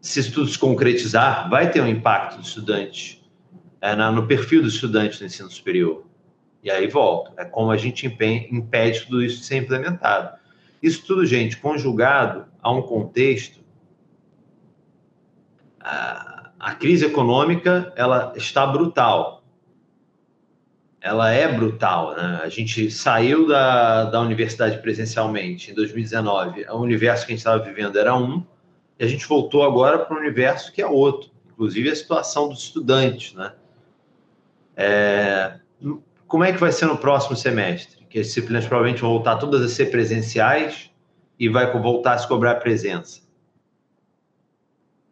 [0.00, 3.22] Se isso tudo se concretizar, vai ter um impacto do estudante
[3.80, 6.04] é, na, no perfil do estudante no ensino superior.
[6.62, 7.32] E aí volta.
[7.36, 10.38] É como a gente impede tudo isso de ser implementado.
[10.82, 13.63] Isso tudo, gente, conjugado a um contexto.
[15.84, 19.44] A, a crise econômica ela está brutal
[21.04, 22.16] ela é brutal.
[22.16, 22.40] Né?
[22.42, 27.62] A gente saiu da, da universidade presencialmente em 2019, o universo que a gente estava
[27.62, 28.42] vivendo era um,
[28.98, 32.60] e a gente voltou agora para um universo que é outro, inclusive a situação dos
[32.60, 33.34] estudantes.
[33.34, 33.52] Né?
[34.74, 35.58] É,
[36.26, 38.06] como é que vai ser no próximo semestre?
[38.08, 40.90] Que as disciplinas provavelmente vão voltar todas a ser presenciais
[41.38, 43.20] e vai voltar a se cobrar presença.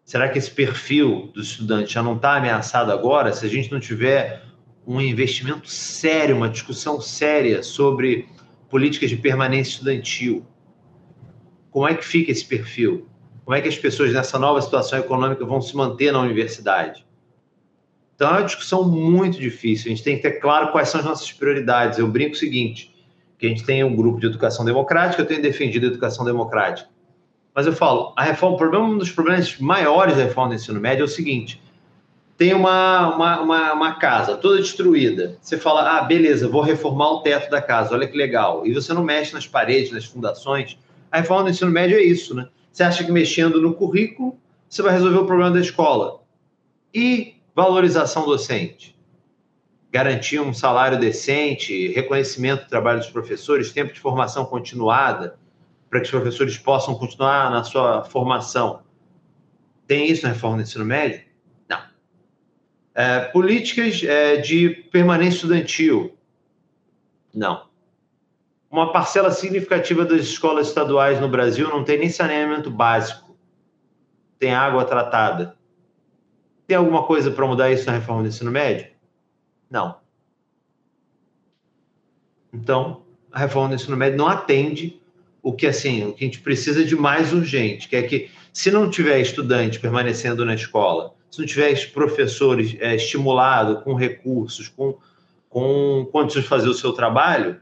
[0.04, 3.32] Será que esse perfil do estudante já não está ameaçado agora?
[3.32, 4.42] Se a gente não tiver
[4.86, 8.28] um investimento sério, uma discussão séria sobre
[8.68, 10.44] políticas de permanência estudantil.
[11.70, 13.08] Como é que fica esse perfil?
[13.44, 17.06] Como é que as pessoas nessa nova situação econômica vão se manter na universidade?
[18.14, 19.86] Então é uma discussão muito difícil.
[19.86, 21.98] A gente tem que ter claro quais são as nossas prioridades.
[21.98, 22.94] Eu brinco o seguinte:
[23.38, 26.88] que a gente tem um grupo de educação democrática, eu tenho defendido a educação democrática.
[27.54, 30.80] Mas eu falo, a reforma, o problema, um dos problemas maiores da reforma do ensino
[30.80, 31.60] médio é o seguinte:
[32.36, 35.36] tem uma, uma, uma, uma, casa toda destruída.
[35.40, 38.66] Você fala, ah, beleza, vou reformar o teto da casa, olha que legal.
[38.66, 40.78] E você não mexe nas paredes, nas fundações.
[41.10, 42.48] A reforma do ensino médio é isso, né?
[42.72, 44.38] Você acha que mexendo no currículo,
[44.68, 46.22] você vai resolver o problema da escola.
[46.94, 48.96] E valorização docente?
[49.90, 55.38] Garantir um salário decente, reconhecimento do trabalho dos professores, tempo de formação continuada,
[55.92, 58.82] para que os professores possam continuar na sua formação
[59.86, 61.22] Tem isso na reforma do ensino médio?
[61.68, 61.82] Não.
[62.94, 66.16] É, políticas é, de permanência estudantil?
[67.34, 67.68] Não.
[68.70, 73.36] Uma parcela significativa das escolas estaduais no Brasil não tem nem saneamento básico.
[74.38, 75.58] Tem água tratada.
[76.66, 78.90] Tem alguma coisa para mudar isso na reforma do ensino médio?
[79.68, 80.00] Não.
[82.50, 85.01] Então, a reforma do ensino médio não atende
[85.42, 88.70] o que assim, o que a gente precisa de mais urgente, que é que se
[88.70, 94.96] não tiver estudante permanecendo na escola, se não tiver professores é, estimulados com recursos, com,
[95.48, 97.56] com condições de fazer o seu trabalho,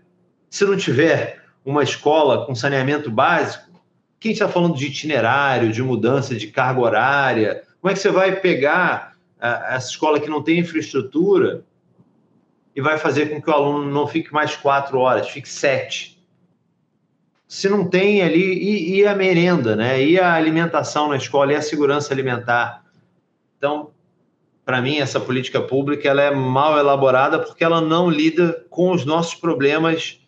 [0.50, 3.70] se não tiver uma escola com saneamento básico,
[4.18, 8.36] quem está falando de itinerário, de mudança de carga horária, como é que você vai
[8.36, 11.64] pegar a, essa escola que não tem infraestrutura
[12.76, 16.19] e vai fazer com que o aluno não fique mais quatro horas, fique sete?
[17.50, 20.00] Se não tem ali, e, e, a merenda, né?
[20.00, 22.84] E a alimentação na escola, e a segurança alimentar.
[23.58, 23.90] Então,
[24.64, 29.04] para mim, essa política pública ela é mal elaborada porque ela não lida com os
[29.04, 30.20] nossos problemas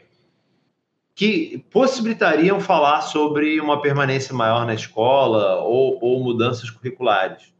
[1.14, 7.54] que possibilitariam falar sobre uma permanência maior na escola ou, ou mudanças curriculares.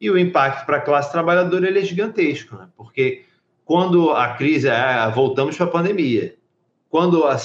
[0.00, 2.66] E o impacto para a classe trabalhadora ele é gigantesco, né?
[2.76, 3.24] porque
[3.64, 6.34] quando a crise, é, voltamos para a pandemia,
[6.90, 7.38] quando a,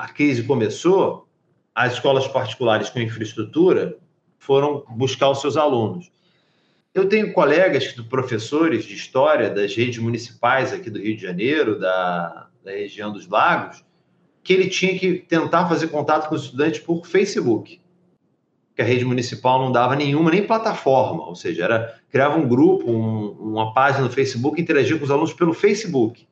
[0.00, 1.28] a crise começou,
[1.74, 3.98] as escolas particulares com infraestrutura
[4.38, 6.10] foram buscar os seus alunos.
[6.94, 12.48] Eu tenho colegas, professores de história das redes municipais aqui do Rio de Janeiro, da,
[12.64, 13.84] da região dos Lagos,
[14.42, 17.78] que ele tinha que tentar fazer contato com os estudantes por Facebook,
[18.74, 22.90] que a rede municipal não dava nenhuma, nem plataforma, ou seja, era criava um grupo,
[22.90, 26.26] um, uma página no Facebook, interagia com os alunos pelo Facebook.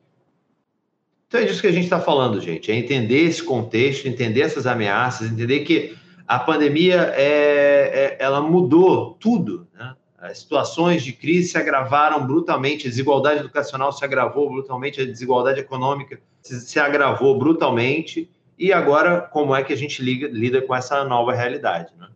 [1.28, 2.72] Então é disso que a gente está falando, gente.
[2.72, 5.94] É entender esse contexto, entender essas ameaças, entender que
[6.26, 9.68] a pandemia é, é ela mudou tudo.
[9.78, 9.94] Né?
[10.18, 15.60] As situações de crise se agravaram brutalmente, a desigualdade educacional se agravou brutalmente, a desigualdade
[15.60, 18.30] econômica se, se agravou brutalmente.
[18.58, 21.92] E agora, como é que a gente liga, lida com essa nova realidade?
[21.98, 22.08] Né?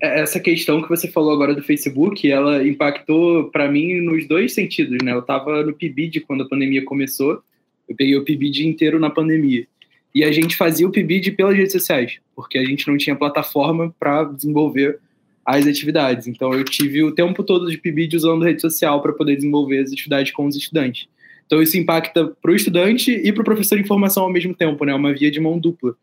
[0.00, 4.54] É, essa questão que você falou agora do Facebook, ela impactou para mim nos dois
[4.54, 5.12] sentidos, né?
[5.12, 7.42] Eu estava no PIBID quando a pandemia começou
[7.88, 9.66] eu peguei o PIBID inteiro na pandemia.
[10.14, 13.94] E a gente fazia o PIBID pelas redes sociais, porque a gente não tinha plataforma
[13.98, 14.98] para desenvolver
[15.44, 16.26] as atividades.
[16.26, 19.90] Então eu tive o tempo todo de PIBID usando rede social para poder desenvolver as
[19.90, 21.08] atividades com os estudantes.
[21.46, 24.84] Então isso impacta para o estudante e para o professor de formação ao mesmo tempo,
[24.84, 24.94] né?
[24.94, 25.94] Uma via de mão dupla.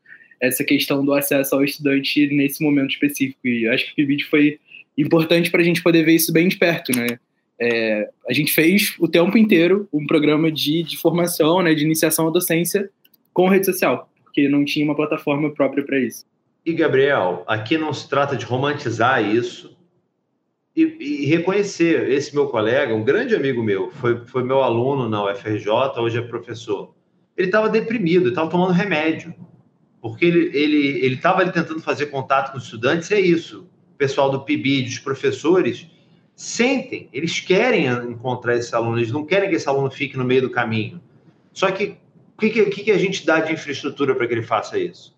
[0.41, 3.47] Essa questão do acesso ao estudante nesse momento específico.
[3.47, 4.59] E acho que o PIBID foi
[4.97, 7.19] importante para a gente poder ver isso bem de perto, né?
[7.59, 12.27] É, a gente fez o tempo inteiro um programa de, de formação, né, de iniciação
[12.27, 12.89] à docência
[13.33, 16.25] com rede social, porque não tinha uma plataforma própria para isso.
[16.65, 19.77] E, Gabriel, aqui não se trata de romantizar isso
[20.75, 22.09] e, e, reconhecer.
[22.09, 26.21] Esse meu colega, um grande amigo meu, foi, foi meu aluno na UFRJ, hoje é
[26.21, 26.93] professor.
[27.37, 29.33] Ele estava deprimido, estava tomando remédio,
[30.01, 33.69] porque ele estava ele, ele tentando fazer contato com os estudantes, é isso.
[33.93, 35.87] O pessoal do PIBID, os professores,
[36.35, 40.41] sentem, eles querem encontrar esse aluno, eles não querem que esse aluno fique no meio
[40.41, 41.01] do caminho.
[41.53, 41.97] Só que
[42.35, 45.15] o que, que, que a gente dá de infraestrutura para que ele faça isso?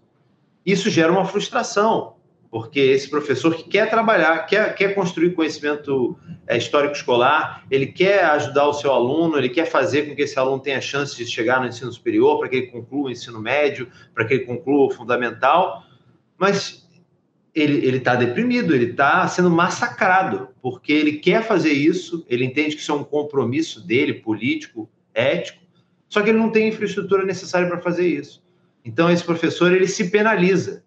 [0.63, 2.15] Isso gera uma frustração,
[2.51, 6.15] porque esse professor que quer trabalhar, quer, quer construir conhecimento
[6.45, 10.37] é, histórico escolar, ele quer ajudar o seu aluno, ele quer fazer com que esse
[10.37, 13.89] aluno tenha chance de chegar no ensino superior, para que ele conclua o ensino médio,
[14.13, 15.83] para que ele conclua o fundamental,
[16.37, 16.86] mas
[17.59, 22.81] ele está deprimido, ele está sendo massacrado, porque ele quer fazer isso, ele entende que
[22.81, 25.59] isso é um compromisso dele, político, ético,
[26.07, 28.43] só que ele não tem infraestrutura necessária para fazer isso.
[28.85, 30.83] Então, esse professor, ele se penaliza.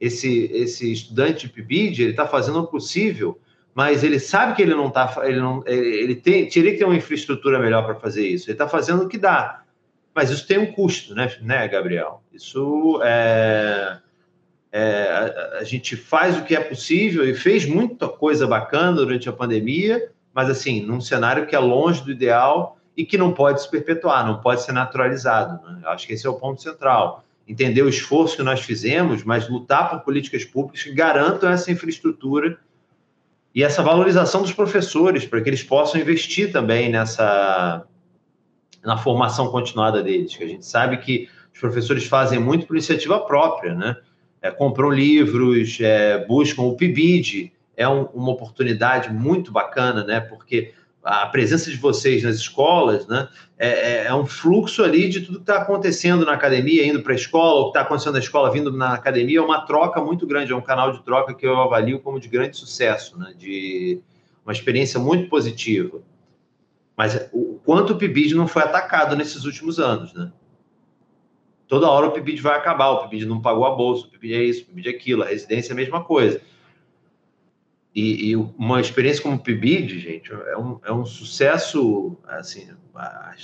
[0.00, 3.38] Esse, esse estudante de PIBID, ele está fazendo o possível,
[3.74, 6.96] mas ele sabe que ele não está, ele não, ele tem, teria que ter uma
[6.96, 8.46] infraestrutura melhor para fazer isso.
[8.46, 9.62] Ele está fazendo o que dá,
[10.14, 12.22] mas isso tem um custo, né, né Gabriel?
[12.32, 13.98] Isso é
[14.70, 19.28] é, a, a, gente faz o que é possível e fez muita coisa bacana durante
[19.28, 23.62] a pandemia, mas assim, num cenário que é longe do ideal e que não pode
[23.62, 25.62] se perpetuar, não pode ser naturalizado.
[25.64, 25.82] Né?
[25.86, 27.24] Acho que esse é o ponto central.
[27.46, 32.58] Entender o esforço que nós fizemos, mas lutar por políticas públicas que garantam essa infraestrutura
[33.54, 37.84] e essa valorização dos professores, para que eles possam investir também nessa
[38.84, 43.18] na formação continuada deles, que a gente sabe que os professores fazem muito por iniciativa
[43.18, 43.96] própria, né?
[44.40, 50.20] É, compram livros, é, buscam o PIBID, é um, uma oportunidade muito bacana, né?
[50.20, 50.72] Porque
[51.02, 53.28] a presença de vocês nas escolas, né,
[53.58, 57.12] é, é, é um fluxo ali de tudo que está acontecendo na academia, indo para
[57.12, 60.26] a escola, o que está acontecendo na escola, vindo na academia, é uma troca muito
[60.26, 64.00] grande, é um canal de troca que eu avalio como de grande sucesso, né, de
[64.44, 66.00] uma experiência muito positiva.
[66.96, 70.32] Mas o quanto o PIBID não foi atacado nesses últimos anos, né?
[71.68, 74.42] Toda hora o PIBID vai acabar, o PIBID não pagou a bolsa, o PIBID é
[74.42, 76.40] isso, o PIBID é aquilo, a residência é a mesma coisa.
[77.94, 82.68] E, e, uma experiência como o PIBID, gente, é um, é um sucesso, assim,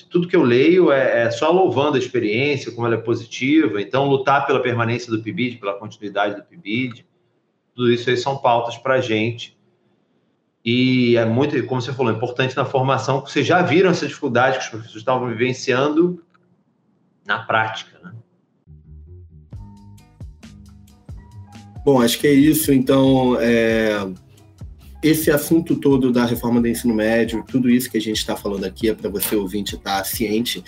[0.09, 4.09] tudo que eu leio é, é, só louvando a experiência, como ela é positiva, então
[4.09, 7.05] lutar pela permanência do PIBID, pela continuidade do PIBID,
[7.75, 9.55] tudo isso aí são pautas para a gente.
[10.65, 14.59] E é muito, como você falou, importante na formação, que vocês já viram essa dificuldade
[14.59, 16.24] que os professores estavam vivenciando
[17.27, 18.13] na prática, né?
[21.85, 22.73] Bom, acho que é isso.
[22.73, 24.07] Então, é,
[25.03, 28.65] esse assunto todo da reforma do ensino médio, tudo isso que a gente está falando
[28.65, 30.65] aqui é para você ouvinte estar tá ciente,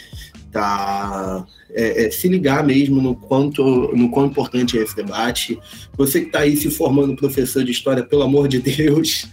[0.53, 3.63] tá, é, é, se ligar mesmo no quanto,
[3.97, 5.59] no quão importante é esse debate.
[5.97, 9.27] Você que está aí se formando professor de história, pelo amor de Deus,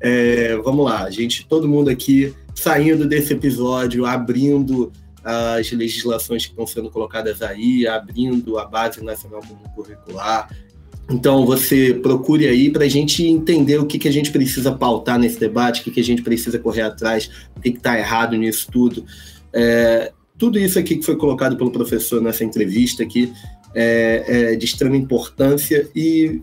[0.00, 4.92] é, vamos lá, gente, todo mundo aqui saindo desse episódio, abrindo
[5.24, 10.48] as legislações que estão sendo colocadas aí, abrindo a base nacional comum curricular,
[11.10, 15.18] então, você procure aí para a gente entender o que, que a gente precisa pautar
[15.18, 18.68] nesse debate, o que, que a gente precisa correr atrás, o que está errado nisso
[18.70, 19.04] tudo.
[19.52, 23.32] É, tudo isso aqui que foi colocado pelo professor nessa entrevista aqui
[23.74, 26.40] é, é de extrema importância e,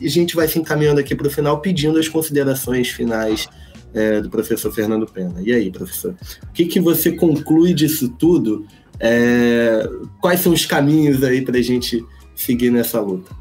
[0.00, 3.48] a gente vai se encaminhando aqui para o final pedindo as considerações finais
[3.94, 5.40] é, do professor Fernando Pena.
[5.40, 8.66] E aí, professor, o que, que você conclui disso tudo?
[8.98, 9.88] É,
[10.20, 13.34] quais são os caminhos aí para a gente seguir nessa luta?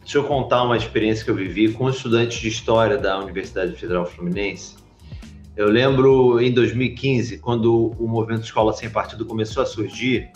[0.00, 4.06] Deixa eu contar uma experiência que eu vivi com estudantes de história da Universidade Federal
[4.06, 4.76] Fluminense.
[5.56, 10.30] Eu lembro em 2015, quando o movimento Escola Sem Partido começou a surgir,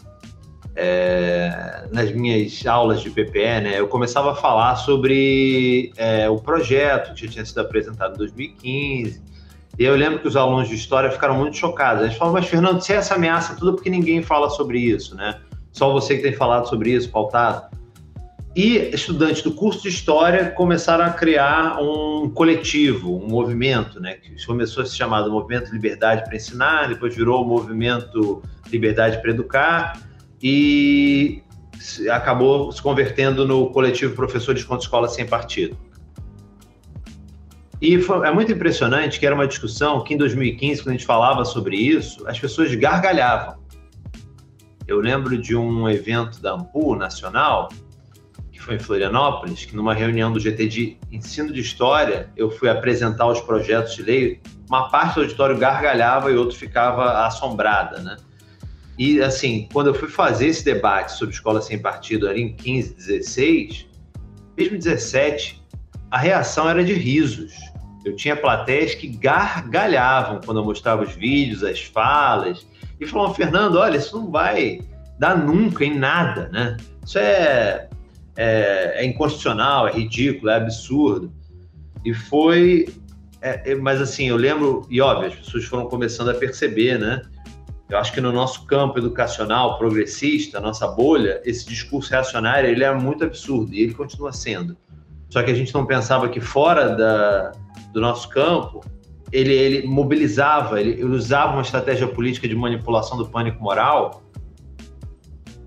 [0.76, 7.14] é, nas minhas aulas de PPE, né, eu começava a falar sobre é, o projeto
[7.14, 9.22] que tinha sido apresentado em 2015.
[9.78, 12.02] E eu lembro que os alunos de história ficaram muito chocados.
[12.02, 15.38] Eles falaram, mas Fernando, se é essa ameaça tudo, porque ninguém fala sobre isso, né?
[15.72, 17.76] Só você que tem falado sobre isso, pautado.
[18.54, 24.46] E estudantes do curso de História começaram a criar um coletivo, um movimento, né, que
[24.46, 29.30] começou a se chamar do Movimento Liberdade para Ensinar, depois virou o Movimento Liberdade para
[29.30, 30.00] Educar
[30.42, 31.42] e
[32.10, 35.76] acabou se convertendo no coletivo Professores contra Escola Sem Partido.
[37.80, 41.06] E foi, é muito impressionante que era uma discussão que em 2015, quando a gente
[41.06, 43.56] falava sobre isso, as pessoas gargalhavam.
[44.86, 47.68] Eu lembro de um evento da AMPU nacional
[48.66, 53.28] foi em Florianópolis, que numa reunião do GT de ensino de história, eu fui apresentar
[53.28, 58.16] os projetos de lei, uma parte do auditório gargalhava e outro ficava assombrada, né?
[58.98, 62.94] E assim, quando eu fui fazer esse debate sobre escola sem partido ali em 15,
[62.94, 63.86] 16,
[64.56, 65.62] mesmo 17,
[66.10, 67.54] a reação era de risos.
[68.04, 72.66] Eu tinha plateias que gargalhavam quando eu mostrava os vídeos, as falas,
[72.98, 74.80] e falavam, Fernando, olha, isso não vai
[75.18, 76.76] dar nunca em nada, né?
[77.04, 77.88] Isso é
[78.36, 81.32] é, é inconstitucional, é ridículo, é absurdo.
[82.04, 82.88] E foi.
[83.40, 87.22] É, é, mas assim, eu lembro, e óbvio, as pessoas foram começando a perceber, né?
[87.88, 92.92] Eu acho que no nosso campo educacional progressista, nossa bolha, esse discurso reacionário ele é
[92.92, 94.76] muito absurdo e ele continua sendo.
[95.28, 97.52] Só que a gente não pensava que fora da,
[97.92, 98.84] do nosso campo
[99.32, 104.22] ele, ele mobilizava, ele, ele usava uma estratégia política de manipulação do pânico moral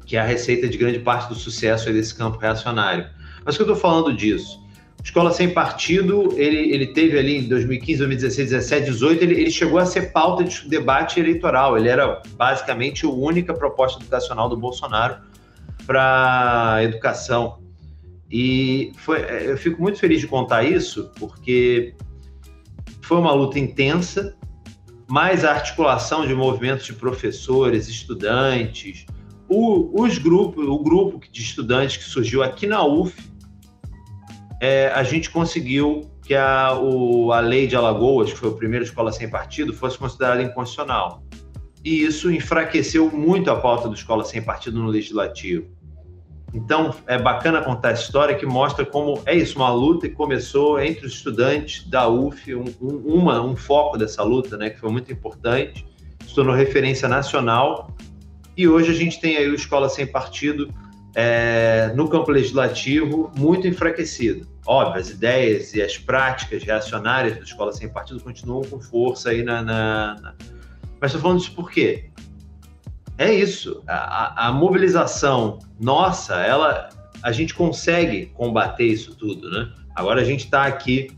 [0.09, 3.07] que é a receita de grande parte do sucesso desse campo reacionário.
[3.45, 4.59] Mas que eu estou falando disso?
[5.03, 9.79] Escola Sem Partido, ele, ele teve ali em 2015, 2016, 2017, 2018, ele, ele chegou
[9.79, 11.77] a ser pauta de debate eleitoral.
[11.77, 15.17] Ele era basicamente a única proposta educacional do Bolsonaro
[15.85, 17.59] para educação.
[18.29, 21.95] E foi, eu fico muito feliz de contar isso, porque
[23.01, 24.37] foi uma luta intensa,
[25.07, 29.07] mais a articulação de movimentos de professores, estudantes,
[29.47, 33.28] o, os grupos, o grupo de estudantes que surgiu aqui na UF,
[34.59, 38.83] é, a gente conseguiu que a, o, a lei de Alagoas, que foi a primeira
[38.83, 41.23] escola sem partido, fosse considerada inconstitucional.
[41.83, 45.65] E isso enfraqueceu muito a pauta do escola sem partido no legislativo.
[46.53, 50.79] Então, é bacana contar essa história que mostra como é isso, uma luta que começou
[50.79, 54.91] entre os estudantes da UF, um, um, uma, um foco dessa luta, né, que foi
[54.91, 55.85] muito importante,
[56.25, 57.95] se tornou referência nacional
[58.59, 60.69] e hoje a gente tem aí o Escola Sem Partido
[61.15, 64.47] é, no campo legislativo muito enfraquecido.
[64.65, 69.43] Óbvio, as ideias e as práticas reacionárias da escola sem partido continuam com força aí
[69.43, 69.61] na.
[69.61, 70.33] na, na...
[71.01, 72.09] Mas estou falando isso por quê?
[73.17, 73.83] É isso.
[73.87, 76.89] A, a, mobilização nossa, ela,
[77.21, 79.73] a gente consegue combater isso tudo, né?
[79.95, 81.11] Agora a gente está aqui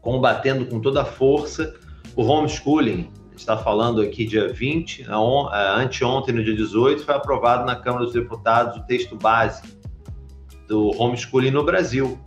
[0.00, 1.74] combatendo com toda a força
[2.14, 3.10] o homeschooling.
[3.36, 8.04] Está falando aqui dia 20, on, é, anteontem, no dia 18, foi aprovado na Câmara
[8.04, 9.62] dos Deputados o texto base
[10.68, 12.18] do homeschooling no Brasil.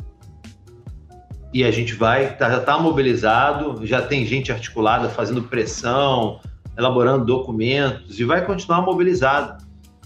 [1.53, 6.41] E a gente vai, tá, já está mobilizado, já tem gente articulada fazendo pressão,
[6.77, 9.65] elaborando documentos e vai continuar mobilizado.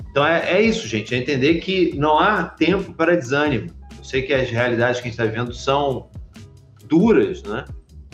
[0.09, 3.71] Então é, é isso, gente, é entender que não há tempo para desânimo.
[3.97, 6.09] Eu sei que as realidades que a gente está vivendo são
[6.85, 7.65] duras, né?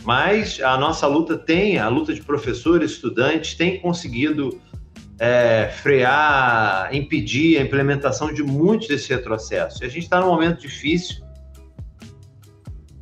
[0.08, 4.58] Mas a nossa luta tem, a luta de professores, estudantes, tem conseguido
[5.20, 9.82] é, frear, impedir a implementação de muitos desses retrocessos.
[9.82, 11.22] E a gente está num momento difícil.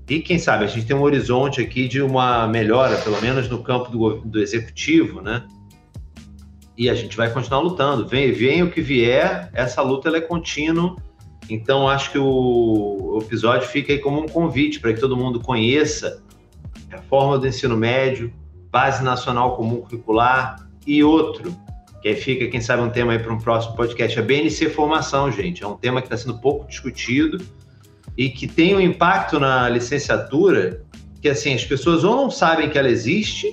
[0.09, 3.61] E quem sabe a gente tem um horizonte aqui de uma melhora, pelo menos no
[3.61, 5.45] campo do, do executivo, né?
[6.75, 8.07] E a gente vai continuar lutando.
[8.07, 10.95] Vem, vem o que vier, essa luta ela é contínua.
[11.47, 15.39] Então acho que o, o episódio fica aí como um convite para que todo mundo
[15.39, 16.24] conheça
[16.95, 18.33] reforma do ensino médio,
[18.71, 21.55] base nacional comum curricular e outro,
[22.01, 25.31] que aí fica, quem sabe, um tema aí para um próximo podcast, a BNC Formação,
[25.31, 25.63] gente.
[25.63, 27.43] É um tema que está sendo pouco discutido
[28.17, 30.83] e que tem um impacto na licenciatura
[31.21, 33.51] que, assim, as pessoas ou não sabem que ela existe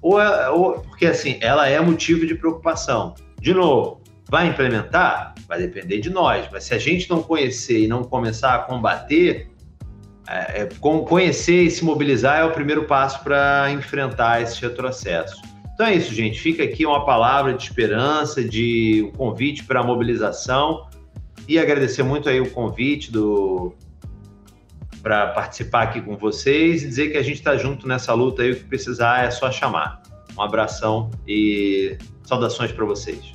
[0.00, 3.14] ou, é, ou porque, assim, ela é motivo de preocupação.
[3.40, 5.34] De novo, vai implementar?
[5.46, 9.51] Vai depender de nós, mas se a gente não conhecer e não começar a combater,
[10.28, 15.40] é, é conhecer e se mobilizar é o primeiro passo para enfrentar esse retrocesso.
[15.74, 16.38] Então é isso, gente.
[16.40, 20.86] Fica aqui uma palavra de esperança, de um convite para a mobilização
[21.48, 23.74] e agradecer muito aí o convite do
[25.02, 28.52] para participar aqui com vocês e dizer que a gente está junto nessa luta aí.
[28.52, 30.00] O que precisar é só chamar.
[30.38, 33.32] Um abração e saudações para vocês.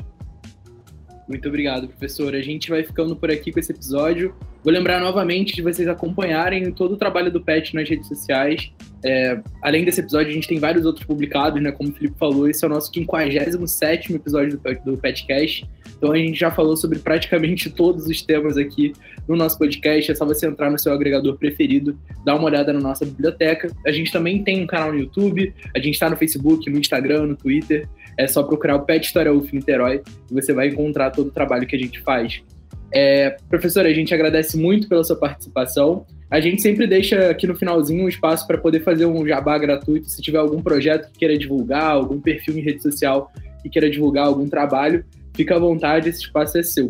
[1.27, 2.33] Muito obrigado, professor.
[2.33, 4.33] A gente vai ficando por aqui com esse episódio.
[4.68, 8.70] Vou lembrar novamente de vocês acompanharem todo o trabalho do PET nas redes sociais.
[9.01, 11.72] É, além desse episódio, a gente tem vários outros publicados, né?
[11.72, 15.65] Como o Felipe falou, esse é o nosso 57 episódio do, do PetCast.
[15.97, 18.91] Então a gente já falou sobre praticamente todos os temas aqui
[19.26, 20.11] no nosso podcast.
[20.11, 23.72] É só você entrar no seu agregador preferido, dar uma olhada na nossa biblioteca.
[23.86, 27.28] A gente também tem um canal no YouTube, a gente está no Facebook, no Instagram,
[27.28, 27.88] no Twitter.
[28.18, 31.65] É só procurar o Pet História UF Niterói e você vai encontrar todo o trabalho
[31.65, 32.43] que a gente faz.
[32.91, 36.05] É, professora, a gente agradece muito pela sua participação.
[36.29, 40.09] A gente sempre deixa aqui no finalzinho um espaço para poder fazer um jabá gratuito.
[40.09, 43.31] Se tiver algum projeto que queira divulgar, algum perfil em rede social
[43.61, 46.89] que queira divulgar algum trabalho, fica à vontade, esse espaço é seu.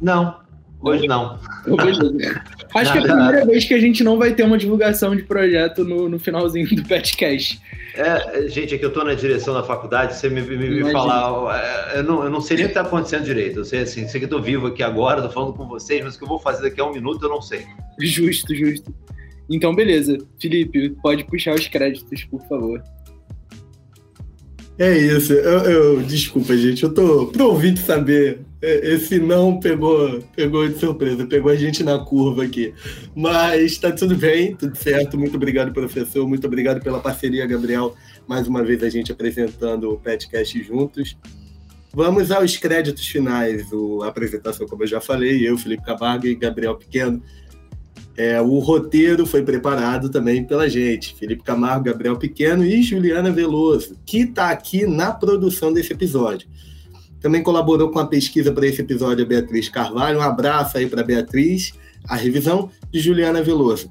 [0.00, 0.40] Não,
[0.80, 1.38] hoje não.
[2.74, 5.22] Acho que é a primeira vez que a gente não vai ter uma divulgação de
[5.22, 7.60] projeto no, no finalzinho do Petcast.
[7.94, 11.92] É, gente, é que eu estou na direção da faculdade, você me, me, me falar,
[11.92, 13.58] é, eu não, eu não sei nem o que está acontecendo direito.
[13.58, 16.18] Eu sei assim, sei que estou vivo aqui agora, estou falando com vocês, mas o
[16.18, 17.66] que eu vou fazer daqui a um minuto eu não sei.
[18.00, 18.94] Justo, justo.
[19.50, 20.16] Então, beleza.
[20.40, 22.82] Felipe, pode puxar os créditos, por favor.
[24.78, 25.32] É isso.
[25.34, 26.82] Eu, eu, desculpa, gente.
[26.82, 28.40] Eu tô pro ouvinte saber.
[28.62, 32.72] É, esse não pegou, pegou de surpresa, pegou a gente na curva aqui.
[33.14, 35.18] Mas tá tudo bem, tudo certo.
[35.18, 36.26] Muito obrigado, professor.
[36.28, 37.94] Muito obrigado pela parceria, Gabriel.
[38.26, 41.16] Mais uma vez a gente apresentando o podcast juntos.
[41.92, 43.70] Vamos aos créditos finais.
[43.72, 47.20] O, a apresentação, como eu já falei, eu, Felipe Camargo e Gabriel Pequeno
[48.16, 53.96] é, o roteiro foi preparado também pela gente, Felipe Camargo, Gabriel Pequeno e Juliana Veloso,
[54.04, 56.46] que está aqui na produção desse episódio.
[57.22, 60.18] Também colaborou com a pesquisa para esse episódio a Beatriz Carvalho.
[60.18, 61.72] Um abraço aí para Beatriz,
[62.08, 63.88] a revisão de Juliana Veloso.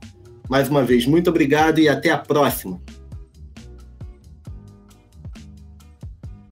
[0.50, 2.80] Mais uma vez, muito obrigado e até a próxima.